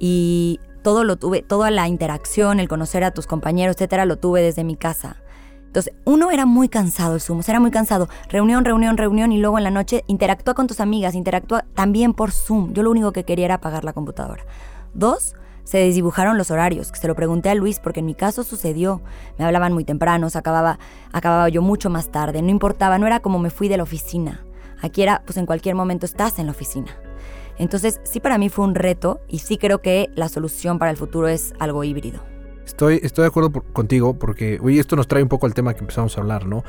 Y 0.00 0.58
todo 0.82 1.04
lo 1.04 1.16
tuve, 1.16 1.42
toda 1.42 1.70
la 1.70 1.86
interacción, 1.88 2.60
el 2.60 2.68
conocer 2.68 3.04
a 3.04 3.12
tus 3.12 3.26
compañeros, 3.26 3.76
etcétera, 3.76 4.06
lo 4.06 4.18
tuve 4.18 4.42
desde 4.42 4.64
mi 4.64 4.76
casa. 4.76 5.22
Entonces, 5.76 5.92
uno 6.06 6.30
era 6.30 6.46
muy 6.46 6.70
cansado 6.70 7.16
el 7.16 7.20
Zoom, 7.20 7.42
era 7.46 7.60
muy 7.60 7.70
cansado. 7.70 8.08
Reunión, 8.30 8.64
reunión, 8.64 8.96
reunión 8.96 9.30
y 9.30 9.36
luego 9.36 9.58
en 9.58 9.64
la 9.64 9.70
noche 9.70 10.04
interactúa 10.06 10.54
con 10.54 10.66
tus 10.66 10.80
amigas, 10.80 11.14
interactúa 11.14 11.66
también 11.74 12.14
por 12.14 12.30
Zoom. 12.30 12.72
Yo 12.72 12.82
lo 12.82 12.90
único 12.90 13.12
que 13.12 13.24
quería 13.24 13.44
era 13.44 13.54
apagar 13.56 13.84
la 13.84 13.92
computadora. 13.92 14.42
Dos, 14.94 15.34
se 15.64 15.76
desdibujaron 15.76 16.38
los 16.38 16.50
horarios, 16.50 16.90
que 16.90 16.98
se 16.98 17.06
lo 17.08 17.14
pregunté 17.14 17.50
a 17.50 17.54
Luis 17.54 17.78
porque 17.78 18.00
en 18.00 18.06
mi 18.06 18.14
caso 18.14 18.42
sucedió. 18.42 19.02
Me 19.36 19.44
hablaban 19.44 19.74
muy 19.74 19.84
temprano, 19.84 20.28
acababa, 20.32 20.78
acababa 21.12 21.50
yo 21.50 21.60
mucho 21.60 21.90
más 21.90 22.08
tarde, 22.10 22.40
no 22.40 22.48
importaba, 22.48 22.98
no 22.98 23.06
era 23.06 23.20
como 23.20 23.38
me 23.38 23.50
fui 23.50 23.68
de 23.68 23.76
la 23.76 23.82
oficina. 23.82 24.46
Aquí 24.80 25.02
era, 25.02 25.24
pues 25.26 25.36
en 25.36 25.44
cualquier 25.44 25.74
momento 25.74 26.06
estás 26.06 26.38
en 26.38 26.46
la 26.46 26.52
oficina. 26.52 26.96
Entonces, 27.58 28.00
sí 28.02 28.20
para 28.20 28.38
mí 28.38 28.48
fue 28.48 28.64
un 28.64 28.76
reto 28.76 29.20
y 29.28 29.40
sí 29.40 29.58
creo 29.58 29.82
que 29.82 30.08
la 30.14 30.30
solución 30.30 30.78
para 30.78 30.90
el 30.90 30.96
futuro 30.96 31.28
es 31.28 31.52
algo 31.58 31.84
híbrido. 31.84 32.22
Estoy, 32.66 33.00
estoy 33.02 33.22
de 33.22 33.28
acuerdo 33.28 33.52
contigo 33.52 34.18
porque, 34.18 34.58
oye, 34.60 34.80
esto 34.80 34.96
nos 34.96 35.06
trae 35.06 35.22
un 35.22 35.28
poco 35.28 35.46
al 35.46 35.54
tema 35.54 35.72
que 35.74 35.80
empezamos 35.80 36.18
a 36.18 36.20
hablar, 36.20 36.46
¿no? 36.46 36.64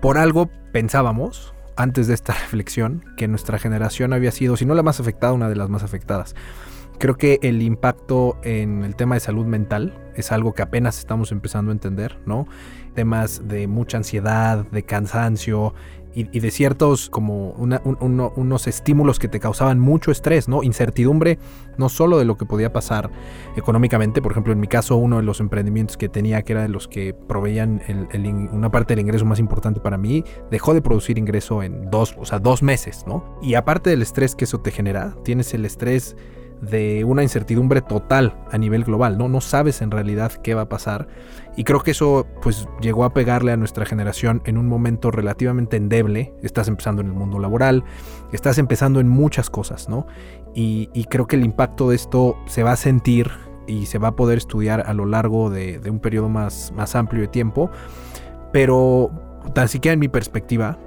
Por 0.00 0.18
algo 0.18 0.50
pensábamos, 0.72 1.54
antes 1.74 2.06
de 2.06 2.14
esta 2.14 2.32
reflexión, 2.40 3.04
que 3.16 3.26
nuestra 3.28 3.58
generación 3.58 4.12
había 4.12 4.30
sido, 4.30 4.56
si 4.56 4.66
no 4.66 4.74
la 4.74 4.82
más 4.82 5.00
afectada, 5.00 5.32
una 5.32 5.48
de 5.48 5.56
las 5.56 5.70
más 5.70 5.82
afectadas. 5.82 6.36
Creo 6.98 7.16
que 7.16 7.38
el 7.42 7.62
impacto 7.62 8.38
en 8.42 8.84
el 8.84 8.94
tema 8.96 9.14
de 9.14 9.20
salud 9.20 9.46
mental 9.46 9.94
es 10.16 10.32
algo 10.32 10.52
que 10.52 10.62
apenas 10.62 10.98
estamos 10.98 11.32
empezando 11.32 11.70
a 11.70 11.74
entender, 11.74 12.18
¿no? 12.26 12.46
Temas 12.94 13.46
de 13.46 13.68
mucha 13.68 13.98
ansiedad, 13.98 14.66
de 14.70 14.82
cansancio, 14.82 15.74
y, 16.14 16.40
de 16.40 16.50
ciertos 16.50 17.10
como 17.10 17.50
unos 17.50 18.66
estímulos 18.66 19.18
que 19.18 19.28
te 19.28 19.40
causaban 19.40 19.78
mucho 19.78 20.10
estrés, 20.10 20.48
¿no? 20.48 20.62
Incertidumbre 20.62 21.38
no 21.76 21.88
solo 21.88 22.18
de 22.18 22.24
lo 22.24 22.36
que 22.36 22.44
podía 22.44 22.72
pasar 22.72 23.10
económicamente, 23.56 24.20
por 24.20 24.32
ejemplo 24.32 24.52
en 24.52 24.60
mi 24.60 24.66
caso 24.66 24.96
uno 24.96 25.16
de 25.16 25.22
los 25.22 25.40
emprendimientos 25.40 25.96
que 25.96 26.08
tenía 26.08 26.42
que 26.42 26.52
era 26.52 26.62
de 26.62 26.68
los 26.68 26.88
que 26.88 27.14
proveían 27.14 27.80
una 28.52 28.70
parte 28.70 28.94
del 28.94 29.00
ingreso 29.00 29.24
más 29.24 29.38
importante 29.38 29.80
para 29.80 29.98
mí, 29.98 30.24
dejó 30.50 30.74
de 30.74 30.82
producir 30.82 31.18
ingreso 31.18 31.62
en 31.62 31.90
dos, 31.90 32.16
o 32.18 32.24
sea, 32.24 32.38
dos 32.38 32.62
meses, 32.62 33.04
¿no? 33.06 33.38
Y 33.40 33.54
aparte 33.54 33.90
del 33.90 34.02
estrés 34.02 34.34
que 34.34 34.44
eso 34.44 34.60
te 34.60 34.70
genera, 34.70 35.14
tienes 35.22 35.54
el 35.54 35.64
estrés 35.64 36.16
de 36.60 37.04
una 37.04 37.22
incertidumbre 37.22 37.82
total 37.82 38.34
a 38.50 38.58
nivel 38.58 38.84
global, 38.84 39.18
¿no? 39.18 39.28
No 39.28 39.40
sabes 39.40 39.82
en 39.82 39.90
realidad 39.90 40.32
qué 40.32 40.54
va 40.54 40.62
a 40.62 40.68
pasar. 40.68 41.08
Y 41.56 41.64
creo 41.64 41.80
que 41.80 41.92
eso 41.92 42.26
pues 42.42 42.68
llegó 42.80 43.04
a 43.04 43.12
pegarle 43.12 43.52
a 43.52 43.56
nuestra 43.56 43.84
generación 43.84 44.42
en 44.44 44.58
un 44.58 44.66
momento 44.66 45.10
relativamente 45.10 45.76
endeble. 45.76 46.32
Estás 46.42 46.68
empezando 46.68 47.02
en 47.02 47.08
el 47.08 47.14
mundo 47.14 47.38
laboral, 47.38 47.84
estás 48.32 48.58
empezando 48.58 49.00
en 49.00 49.08
muchas 49.08 49.50
cosas, 49.50 49.88
¿no? 49.88 50.06
Y, 50.54 50.88
creo 51.08 51.26
que 51.26 51.36
el 51.36 51.44
impacto 51.44 51.90
de 51.90 51.96
esto 51.96 52.36
se 52.46 52.64
va 52.64 52.72
a 52.72 52.76
sentir 52.76 53.30
y 53.68 53.86
se 53.86 53.98
va 53.98 54.08
a 54.08 54.16
poder 54.16 54.38
estudiar 54.38 54.82
a 54.86 54.94
lo 54.94 55.06
largo 55.06 55.50
de, 55.50 55.78
de 55.78 55.90
un 55.90 56.00
periodo 56.00 56.28
más, 56.28 56.72
más 56.74 56.96
amplio 56.96 57.22
de 57.22 57.28
tiempo. 57.28 57.70
Pero 58.52 59.10
tan 59.54 59.68
siquiera 59.68 59.92
en 59.92 60.00
mi 60.00 60.08
perspectiva, 60.08 60.78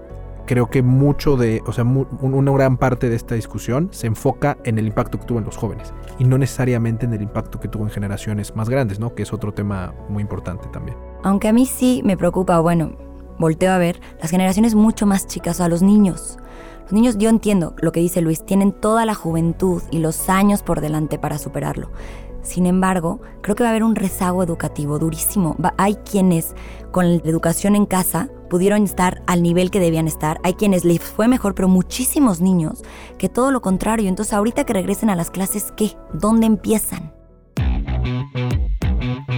creo 0.51 0.69
que 0.69 0.81
mucho 0.81 1.37
de, 1.37 1.63
o 1.65 1.71
sea, 1.71 1.85
una 1.85 2.51
gran 2.51 2.75
parte 2.75 3.07
de 3.07 3.15
esta 3.15 3.35
discusión 3.35 3.87
se 3.93 4.07
enfoca 4.07 4.57
en 4.65 4.77
el 4.77 4.85
impacto 4.85 5.17
que 5.17 5.25
tuvo 5.25 5.39
en 5.39 5.45
los 5.45 5.55
jóvenes 5.55 5.93
y 6.19 6.25
no 6.25 6.37
necesariamente 6.37 7.05
en 7.05 7.13
el 7.13 7.21
impacto 7.21 7.57
que 7.57 7.69
tuvo 7.69 7.85
en 7.85 7.89
generaciones 7.89 8.53
más 8.53 8.67
grandes, 8.67 8.99
¿no? 8.99 9.15
Que 9.15 9.23
es 9.23 9.31
otro 9.31 9.53
tema 9.53 9.93
muy 10.09 10.21
importante 10.21 10.67
también. 10.67 10.97
Aunque 11.23 11.47
a 11.47 11.53
mí 11.53 11.65
sí 11.65 12.01
me 12.03 12.17
preocupa, 12.17 12.59
bueno, 12.59 12.97
volteo 13.39 13.71
a 13.71 13.77
ver 13.77 14.01
las 14.19 14.29
generaciones 14.29 14.75
mucho 14.75 15.05
más 15.05 15.25
chicas, 15.25 15.61
o 15.61 15.63
a 15.63 15.69
los 15.69 15.81
niños. 15.83 16.37
Los 16.81 16.91
niños, 16.91 17.17
yo 17.17 17.29
entiendo 17.29 17.73
lo 17.77 17.93
que 17.93 18.01
dice 18.01 18.19
Luis, 18.21 18.45
tienen 18.45 18.73
toda 18.73 19.05
la 19.05 19.15
juventud 19.15 19.81
y 19.89 19.99
los 19.99 20.27
años 20.27 20.63
por 20.63 20.81
delante 20.81 21.17
para 21.17 21.37
superarlo. 21.37 21.91
Sin 22.41 22.65
embargo, 22.65 23.21
creo 23.39 23.55
que 23.55 23.63
va 23.63 23.69
a 23.69 23.71
haber 23.71 23.85
un 23.85 23.95
rezago 23.95 24.43
educativo 24.43 24.99
durísimo. 24.99 25.55
hay 25.77 25.95
quienes 25.95 26.55
con 26.91 27.09
la 27.09 27.21
educación 27.23 27.77
en 27.77 27.85
casa 27.85 28.27
pudieron 28.51 28.83
estar 28.83 29.23
al 29.27 29.41
nivel 29.41 29.71
que 29.71 29.79
debían 29.79 30.09
estar. 30.09 30.41
Hay 30.43 30.55
quienes 30.55 30.83
les 30.83 30.99
fue 30.99 31.29
mejor, 31.29 31.55
pero 31.55 31.69
muchísimos 31.69 32.41
niños 32.41 32.83
que 33.17 33.29
todo 33.29 33.49
lo 33.49 33.61
contrario. 33.61 34.09
Entonces, 34.09 34.33
ahorita 34.33 34.65
que 34.65 34.73
regresen 34.73 35.09
a 35.09 35.15
las 35.15 35.31
clases, 35.31 35.71
¿qué? 35.77 35.95
¿Dónde 36.11 36.47
empiezan? 36.47 37.13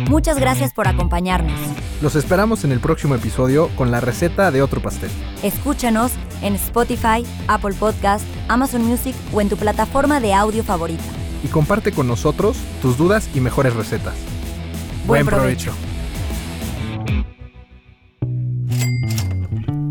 Muchas 0.09 0.39
gracias 0.39 0.73
por 0.73 0.87
acompañarnos. 0.87 1.59
Los 2.01 2.15
esperamos 2.15 2.63
en 2.63 2.71
el 2.71 2.79
próximo 2.79 3.13
episodio 3.13 3.69
con 3.75 3.91
la 3.91 4.01
receta 4.01 4.49
de 4.49 4.63
otro 4.63 4.81
pastel. 4.81 5.11
Escúchanos 5.43 6.11
en 6.41 6.55
Spotify, 6.55 7.23
Apple 7.47 7.75
Podcast, 7.75 8.25
Amazon 8.47 8.83
Music 8.83 9.15
o 9.31 9.41
en 9.41 9.49
tu 9.49 9.57
plataforma 9.57 10.21
de 10.21 10.33
audio 10.33 10.63
favorita 10.63 11.03
y 11.43 11.49
comparte 11.49 11.91
con 11.91 12.07
nosotros 12.07 12.57
tus 12.81 12.97
dudas 12.97 13.29
y 13.35 13.41
mejores 13.41 13.75
recetas. 13.75 14.15
Buen, 15.05 15.27
provecho. 15.27 15.71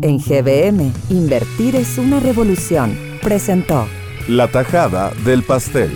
En 0.03 0.17
GBM, 0.17 0.91
invertir 1.09 1.77
es 1.77 1.97
una 1.97 2.19
revolución. 2.19 3.17
Presentó 3.21 3.87
La 4.27 4.51
tajada 4.51 5.11
del 5.23 5.43
pastel. 5.43 5.91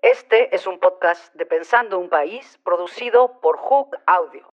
Este 0.00 0.54
es 0.54 0.68
un 0.68 0.78
podcast 0.78 1.34
de 1.34 1.44
Pensando 1.46 1.98
un 1.98 2.08
País 2.08 2.60
producido 2.62 3.40
por 3.40 3.56
Hook 3.56 3.96
Audio. 4.06 4.44